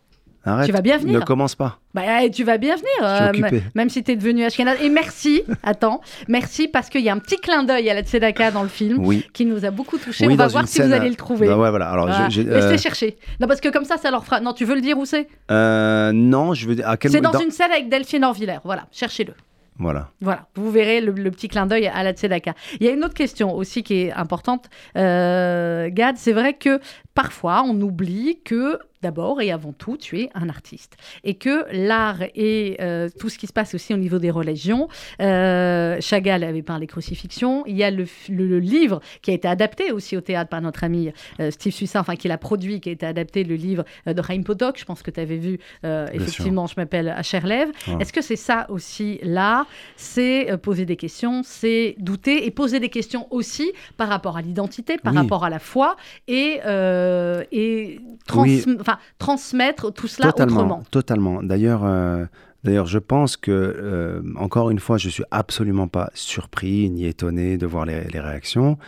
[0.48, 0.66] Arrête.
[0.66, 1.20] Tu vas bien venir.
[1.20, 1.78] Ne commence pas.
[1.94, 4.76] bah, eh, tu vas bien venir, Je euh, même si tu es devenu Ashkenaz.
[4.82, 8.50] Et merci, attends, merci parce qu'il y a un petit clin d'œil à la Tzedaka
[8.50, 9.26] dans le film Oui.
[9.32, 10.26] qui nous a beaucoup touché.
[10.26, 11.46] Oui, on va voir si vous allez le trouver.
[11.48, 11.90] Bah ouais, voilà.
[11.90, 12.28] Alors, Voilà.
[12.28, 13.16] je- Laissez euh, chercher.
[13.40, 14.40] Non, parce que comme ça, ça leur fera.
[14.40, 15.28] Non, tu veux le dire où c'est?
[15.50, 16.88] Euh, non, je veux dire.
[16.88, 18.58] À quel C'est dans, une scène avec Delphine Orvillers.
[18.64, 19.34] Voilà, cherchez-le.
[19.80, 20.08] Voilà.
[20.20, 22.54] Voilà, vous verrez le, le petit clin d'œil à la Tzedaka.
[22.80, 24.64] Il y a une autre question aussi qui est importante,
[24.96, 26.16] euh, Gad.
[26.18, 26.80] C'est vrai que
[27.14, 32.22] parfois on oublie que d'abord et avant tout, tu es un artiste et que l'art
[32.34, 34.88] et euh, tout ce qui se passe aussi au niveau des religions.
[35.20, 37.64] euh, Chagall avait parlé crucifixion.
[37.66, 40.50] Il y a le, f- le- le livre qui a été adapté aussi au théâtre
[40.50, 43.54] par notre ami euh, Steve Suissa, enfin qui l'a produit, qui a été adapté, le
[43.54, 44.78] livre de Chaim Potok.
[44.78, 45.58] Je pense que tu avais vu
[46.12, 46.66] effectivement.
[46.66, 47.22] Je m'appelle à.
[47.38, 47.96] Ouais.
[48.00, 49.66] Est-ce que c'est ça aussi là?
[49.96, 54.96] C'est poser des questions, c'est douter et poser des questions aussi par rapport à l'identité,
[54.96, 55.18] par Oui.
[55.18, 55.96] rapport à la foi
[56.26, 56.58] et,
[57.52, 58.64] et trans- Oui.
[58.88, 60.82] Enfin, transmettre tout cela totalement, autrement.
[60.90, 61.42] Totalement.
[61.42, 62.24] D'ailleurs, euh,
[62.64, 67.58] d'ailleurs, je pense que, euh, encore une fois, je suis absolument pas surpris ni étonné
[67.58, 68.78] de voir les, les réactions.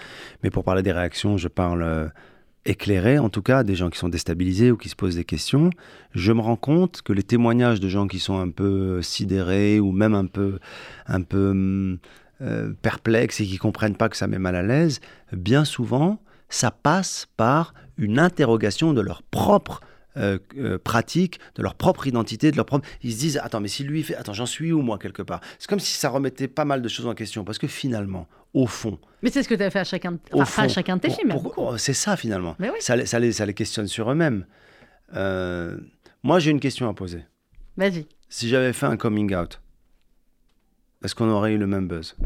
[0.43, 2.09] Mais pour parler des réactions, je parle euh,
[2.65, 5.71] éclairé, en tout cas, des gens qui sont déstabilisés ou qui se posent des questions.
[6.13, 9.93] Je me rends compte que les témoignages de gens qui sont un peu sidérés ou
[9.93, 10.59] même un peu,
[11.07, 11.99] un peu hum,
[12.81, 15.01] perplexes et qui comprennent pas que ça met mal à l'aise,
[15.33, 19.81] bien souvent, ça passe par une interrogation de leur propre
[20.17, 22.87] euh, euh, pratique, de leur propre identité, de leur propre.
[23.03, 25.41] Ils se disent attends, mais si lui fait, attends, j'en suis où moi quelque part?
[25.59, 28.67] C'est comme si ça remettait pas mal de choses en question parce que finalement, au
[28.67, 31.03] fond, Mais c'est ce que tu as fait à chacun, enfin, à fond, chacun de
[31.03, 31.31] tes films.
[31.33, 31.53] beaucoup.
[31.57, 32.57] oh, c'est ça finalement.
[32.59, 32.79] Mais oui.
[32.81, 34.47] Ça, les- ça, les, ça les questionne sur eux-mêmes.
[35.15, 35.77] Euh,
[36.23, 37.25] moi, j'ai une question à poser.
[37.77, 38.07] Vas-y.
[38.29, 39.61] Si j'avais fait un coming out,
[41.05, 42.17] est-ce qu'on aurait eu le même buzz?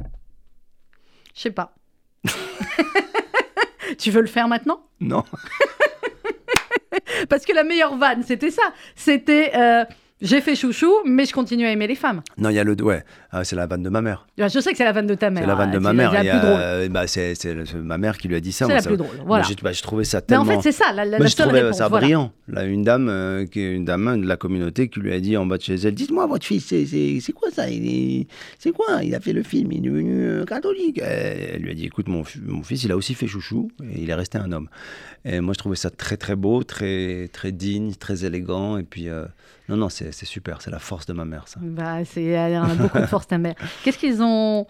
[1.35, 1.75] Je sais pas.
[3.99, 4.87] tu veux le faire maintenant?
[5.01, 5.25] Non.
[7.29, 8.63] Parce que la meilleure vanne, c'était ça.
[8.95, 9.85] C'était euh,
[10.25, 12.23] j'ai fait chouchou, mais je continue à aimer les femmes.
[12.39, 12.75] Non, il y a le.
[12.83, 14.27] Ouais, ah, c'est la vanne de ma mère.
[14.37, 15.43] Je sais que c'est la vanne de ta mère.
[15.43, 16.13] C'est la vanne de hein, ma mère.
[16.17, 17.37] euh, bah, c'est
[17.77, 18.67] ma mère qui lui a dit ça.
[18.67, 19.15] C'est la ça- plus drôle.
[19.27, 19.45] Voilà.
[19.47, 20.43] j'ai bah, je trouvais ça Mais tellement.
[20.43, 21.77] en fait, c'est ça, la, la- Mais je trouvais réponse.
[21.79, 22.01] ça voilà.
[22.07, 22.33] brillant.
[22.49, 25.47] Là, une dame, euh, qui une dame de la communauté qui lui a dit en
[25.47, 27.65] bas de chez elle Dites-moi, votre fils, c'est- quoi ça?
[28.59, 29.03] C'est quoi?
[29.03, 31.01] Il a fait le film, il est devenu euh, catholique.
[31.03, 34.01] Elle lui a dit Écoute, mon, fi- mon fils, il a aussi fait chouchou et
[34.03, 34.69] il est resté un homme.
[35.25, 38.77] Et moi, je trouvais ça très, très beau, très, très digne, très élégant.
[38.79, 39.25] Et puis, euh,
[39.69, 40.61] non, non, c'est c'est super.
[40.61, 41.59] C'est la force de ma mère, ça.
[41.63, 43.55] Bah, c'est, elle a beaucoup de force, ta mère.
[43.85, 44.67] Qu'est-ce qu'ils ont.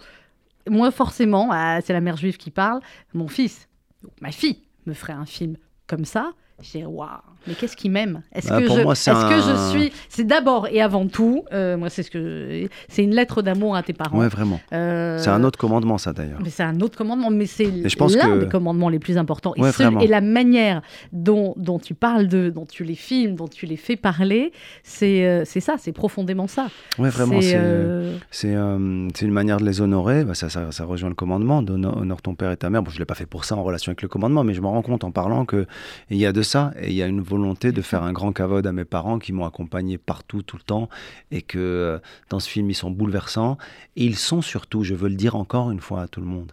[0.68, 2.80] Moi, forcément, ah, c'est la mère juive qui parle.
[3.12, 3.68] Mon fils,
[4.04, 6.32] ou ma fille, me ferait un film comme ça.
[6.62, 7.08] J'ai waouh,
[7.48, 8.22] mais qu'est-ce qu'il m'aime?
[8.32, 9.92] Est-ce Bah, que, je, moi, c'est est-ce que je suis.
[10.08, 12.68] C'est d'abord et avant tout, euh, moi, c'est ce que.
[12.88, 14.16] C'est une lettre d'amour à tes parents.
[14.20, 14.60] Ouais, vraiment.
[14.72, 16.38] Euh, C'est un autre commandement, ça, d'ailleurs.
[16.42, 19.52] Mais c'est un autre commandement, mais c'est l'un que- des commandements les plus importants.
[19.56, 20.80] Et, ce- la manière
[21.12, 24.52] dont, dont tu parles d'eux, dont tu les filmes, dont tu les fais parler,
[24.84, 26.68] c'est euh, c'est ça, c'est profondément ça.
[27.00, 27.40] Ouais, vraiment.
[27.40, 30.24] C'est, euh, une manière de les honorer.
[30.24, 32.82] Bah, ça, ça, ça rejoint le commandement d'honore honore ton père et ta mère.
[32.84, 34.60] Bon, je ne l'ai pas fait pour ça en relation avec le commandement, mais je
[34.60, 35.66] me rends compte en parlant qu'il
[36.10, 36.53] y a de ça.
[36.80, 39.32] Et il y a une volonté de faire un grand cavode à mes parents qui
[39.32, 40.88] m'ont accompagné partout, tout le temps.
[41.30, 41.98] Et que euh,
[42.30, 43.58] dans ce film, ils sont bouleversants.
[43.96, 46.52] Et ils sont surtout, je veux le dire encore une fois à tout le monde,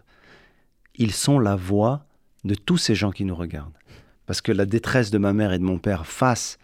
[0.96, 2.06] ils sont la voix
[2.44, 3.78] de tous ces gens qui nous regardent.
[4.26, 6.58] Parce que la détresse de ma mère et de mon père face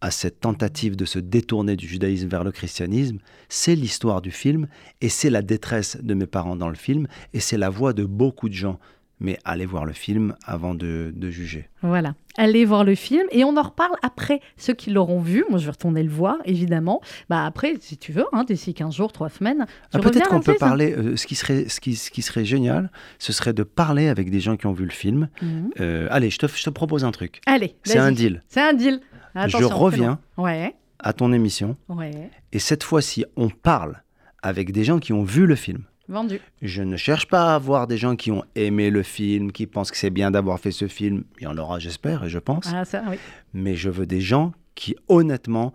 [0.00, 3.18] à cette tentative de se détourner du judaïsme vers le christianisme,
[3.48, 4.68] c'est l'histoire du film
[5.00, 8.04] et c'est la détresse de mes parents dans le film et c'est la voix de
[8.04, 8.78] beaucoup de gens.
[9.20, 11.68] Mais allez voir le film avant de, de juger.
[11.82, 12.14] Voilà.
[12.36, 15.44] Allez voir le film et on en reparle après ceux qui l'auront vu.
[15.50, 17.00] Moi, je vais retourner le voir, évidemment.
[17.30, 19.66] Bah après, si tu veux, hein, d'ici 15 jours, 3 semaines.
[19.92, 22.90] Ah, Peut-être qu'on peut parler, euh, ce, qui serait, ce, qui, ce qui serait génial,
[23.18, 25.28] ce serait de parler avec des gens qui ont vu le film.
[25.40, 25.70] Mhm.
[25.80, 27.40] Euh, allez, je te, je te propose un truc.
[27.46, 28.42] Allez, C'est un deal.
[28.48, 29.00] C'est un deal.
[29.36, 30.18] Attention, je reviens.
[30.36, 32.30] Ouais, à ton émission ouais.
[32.52, 34.02] et cette fois-ci, on parle
[34.42, 35.84] avec des gens qui ont vu le film.
[36.08, 36.40] Vendu.
[36.62, 39.90] Je ne cherche pas à voir des gens qui ont aimé le film, qui pensent
[39.90, 41.24] que c'est bien d'avoir fait ce film.
[41.40, 42.66] Il y en aura, j'espère, et je pense.
[42.74, 43.16] Ah, ça, oui.
[43.54, 45.72] Mais je veux des gens qui, honnêtement,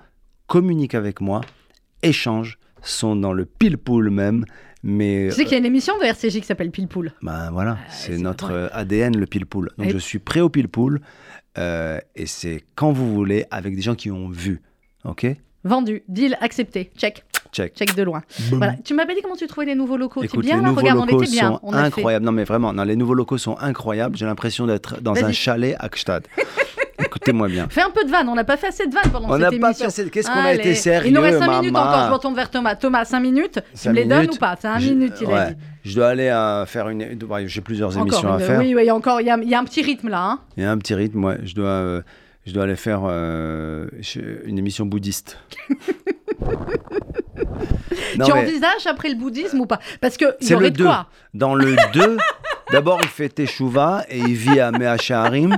[0.48, 1.42] communiquent avec moi,
[2.04, 4.46] échangent, sont dans le pile-poule même.
[4.84, 7.12] Mais Tu sais qu'il y a une émission de RCJ qui s'appelle Pile Poule.
[7.22, 8.54] ben voilà, Ah, c'est notre vrai.
[8.54, 9.72] euh, ADN, le pile-poule.
[9.78, 11.02] Donc Et- je suis prêt au pile-poule.
[11.58, 14.62] euh, et c'est quand vous voulez, avec des gens qui ont vu.
[15.04, 15.26] OK?
[15.66, 16.04] Vendu.
[16.08, 16.92] Deal accepté.
[16.98, 17.26] Check.
[17.52, 17.76] Check.
[17.76, 18.22] Check de loin.
[18.52, 18.74] Voilà.
[18.84, 20.22] Tu m'avais dit comment tu trouvais les nouveaux locaux.
[20.24, 21.50] Écoute, tu bien les là nouveaux Regarde, on locaux était bien.
[21.50, 21.88] sont On a fait.
[21.88, 22.26] incroyables.
[22.26, 24.16] Non, mais vraiment, non, les nouveaux locaux sont incroyables.
[24.18, 26.24] J'ai l'impression d'être dans un chalet à Gstad.
[27.02, 27.68] Écoutez-moi bien.
[27.70, 28.28] Fais un peu de vanne.
[28.30, 29.74] On n'a pas fait assez de vanne pendant On cette n'a pas émission.
[29.90, 32.08] fait assez- Qu'est-ce qu'on a été sérieux, Il nous reste 5 minutes encore.
[32.08, 32.76] Je retourne vers Thomas.
[32.76, 33.60] Thomas, 5 minutes.
[33.72, 34.36] Tu Cinq me les donnes minutes.
[34.36, 34.56] ou pas?
[34.60, 35.48] C'est 1 Je- minute, il a ouais.
[35.52, 35.56] dit.
[35.86, 37.18] Je dois aller à faire une.
[37.46, 38.60] J'ai plusieurs Encore émissions à une- faire.
[38.60, 39.22] Oui, oui, il y a encore.
[39.22, 40.22] Il y a, y a un petit rythme là.
[40.24, 40.40] hein.
[40.58, 41.24] Il y a un petit rythme.
[41.24, 41.38] Ouais.
[41.44, 41.68] Je dois.
[41.68, 42.02] euh,
[42.46, 43.88] je dois aller faire euh,
[44.46, 45.38] une émission bouddhiste.
[48.18, 49.80] Non, tu mais envisages après le bouddhisme ou pas?
[50.02, 50.84] Parce que il y C'est aurait le de 2.
[50.84, 51.08] quoi?
[51.34, 52.18] Dans le 2,
[52.72, 55.58] d'abord il fait Teshuvah et il vit à Meacharim.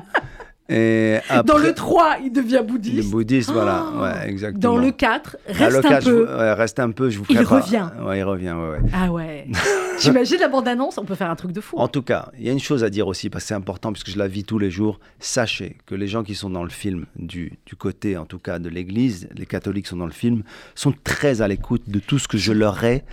[0.72, 3.12] Et après, Dans le 3, il devient le bouddhiste.
[3.12, 3.86] bouddhiste, voilà.
[4.00, 4.62] Ouais, exactement.
[4.76, 6.24] Dans le 4, Ah, reste un je peu.
[6.38, 7.88] ouais, reste un peu, je vous Il pas- revient.
[8.04, 8.80] Ouais, il revient, ouais.
[8.94, 9.48] Ah ouais.
[10.00, 11.78] J'imagine la bande-annonce, on peut faire un truc de fou.
[11.78, 13.92] En tout cas, il y a une chose à dire aussi, parce que c'est important,
[13.92, 15.00] puisque je la vis tous les jours.
[15.20, 18.58] Sachez que les gens qui sont dans le film, du, du côté en tout cas
[18.58, 20.44] de l'Église, les catholiques sont dans le film,
[20.76, 23.04] sont très à l'écoute de tout ce que je leur ai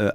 [0.00, 0.10] euh,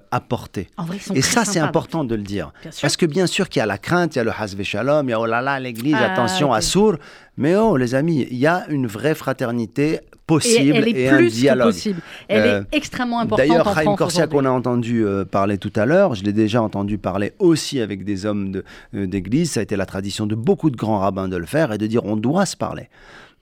[0.86, 2.52] vrai, sont Et ça, c'est important de le dire.
[2.82, 5.08] Parce que bien sûr qu'il y a la crainte, il y a le hasve shalom,
[5.08, 6.58] il y a oh là là, l'Église, Ah, attention, ok.
[6.58, 6.96] assour.
[7.38, 11.10] Mais oh, les amis, il y a une vraie fraternité possible et elle est et
[11.10, 11.68] un plus que dialogue.
[11.68, 12.02] possible.
[12.30, 15.86] Elle Euh, est extrêmement importante D'ailleurs, Chaim Corsia, qu'on a entendu euh, parler tout à
[15.86, 18.64] l'heure, je l'ai déjà entendu parler aussi avec des hommes de-
[18.96, 19.52] euh, d'église.
[19.52, 21.88] Ça a été la tradition de beaucoup de grands rabbins de le faire et de
[21.88, 22.88] dire on doit se parler.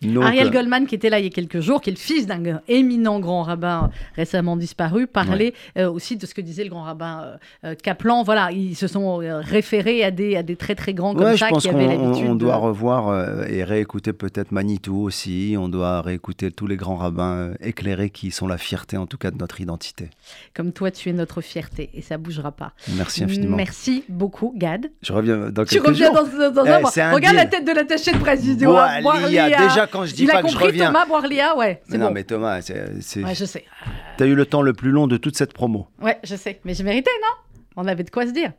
[0.01, 1.99] Donc, Ariel euh, Goldman, qui était là il y a quelques jours, qui est le
[1.99, 6.69] fils d'un éminent grand rabbin récemment disparu, parlait euh, aussi de ce que disait le
[6.69, 7.37] grand rabbin euh,
[7.71, 8.23] euh, Kaplan.
[8.23, 11.37] Voilà, ils se sont référés à des, à des très très grands comme ouais, je
[11.39, 12.25] ça pense qui avaient l'habitude.
[12.27, 15.55] on de- doit revoir et réécouter peut-être Manitou aussi.
[15.59, 19.31] On doit réécouter tous les grands rabbins éclairés qui sont la fierté, en tout cas,
[19.31, 20.09] de notre identité.
[20.55, 22.71] Comme toi, tu es notre fierté et ça bougera pas.
[22.97, 23.57] Merci infiniment.
[23.57, 24.89] Merci beaucoup, Gad.
[25.01, 26.23] Je reviens dans Tu quelques reviens jours.
[26.37, 26.91] dans, dans Eh, un mois.
[26.99, 28.73] un Regarde la tête de l'attaché de président.
[29.03, 30.87] Boali a déjà quand je dis pas que je compris, reviens.
[30.87, 31.81] Thomas boire Léa, ouais.
[31.89, 33.65] Mais non, mais Thomas, c'est, c'est- Ouais, je sais.
[34.17, 35.87] t'as eu le temps le plus long de toute cette promo.
[36.01, 36.59] Ouais, je sais.
[36.65, 37.83] Mais j'ai mérité, non?
[37.83, 38.51] On avait de quoi se dire.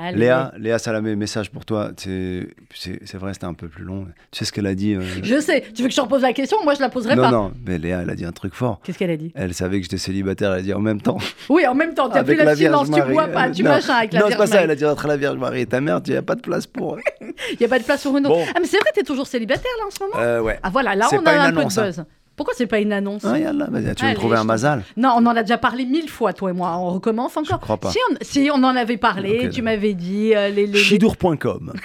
[0.00, 0.16] Allez.
[0.16, 1.90] Léa, Léa Salamé, message pour toi.
[1.96, 4.06] C'est, c'est, c'est vrai, c'était un peu plus long.
[4.30, 5.64] Tu sais ce qu'elle a dit euh, Je sais.
[5.74, 6.56] Tu veux que je te repose la question?
[6.62, 7.30] Moi, je la poserai Non, pas.
[7.32, 8.80] non, mais Léa, elle a dit un truc fort.
[8.84, 9.32] Qu'est-ce qu'elle a dit?
[9.34, 11.18] Elle savait que j'étais célibataire, elle a dit en même temps.
[11.48, 13.94] Oui, en même temps, tu as plus la l'abstinence, tu bois pas, tu non, machin
[13.94, 15.66] avec la Non, c'est Vierge pas ça, elle a dit entre la Vierge Marie et
[15.66, 16.98] ta mère, il n'y a pas de place pour.
[17.52, 18.34] Il n'y a pas de place pour une autre.
[18.34, 18.44] Bon.
[18.54, 20.14] Ah, mais c'est vrai, t'es toujours célibataire là en ce moment?
[20.18, 20.58] Euh, ouais.
[20.62, 21.90] Ah voilà, là C'est on a une un annonce, peu de hein.
[21.90, 22.04] buzz.
[22.38, 24.82] Pourquoi c'est pas une annonce Ah, là, vas-y, tu veux Allez, me trouver un mazal
[24.96, 26.74] Non, on en a déjà parlé mille fois, toi et moi.
[26.78, 27.58] On recommence encore.
[27.58, 27.90] Je crois pas.
[27.90, 30.32] Si on, si, on en avait parlé, tu m'avais dit.
[30.34, 31.74] euh, les, les- les- Chidour.com.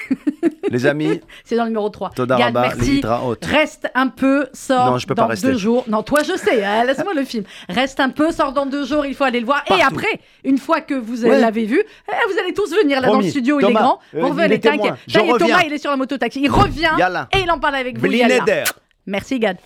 [0.69, 2.11] Les amis, C'est dans le numéro 3.
[2.15, 3.01] Todaraba, merci.
[3.43, 5.47] Reste un peu, sors Non, je peux pas dans rester.
[5.51, 5.83] deux jours.
[5.87, 7.43] Non, toi, je sais, hein, laisse-moi le film.
[7.69, 9.63] Reste un peu, sors dans deux jours, il faut aller le voir.
[9.69, 11.39] Et après, une fois que vous Ouais.
[11.39, 11.79] l'avez vu,
[12.09, 13.99] eh, vous allez tous venir là dans le studio, il est Thomas, grand.
[14.15, 14.93] euh, Vous revenez, t'inquiète.
[15.13, 16.39] Thomas, il est sur la moto-taxi.
[16.41, 17.27] Il revient Yalla.
[17.33, 18.07] et il en parle avec vous.
[19.05, 19.57] Merci, Gad.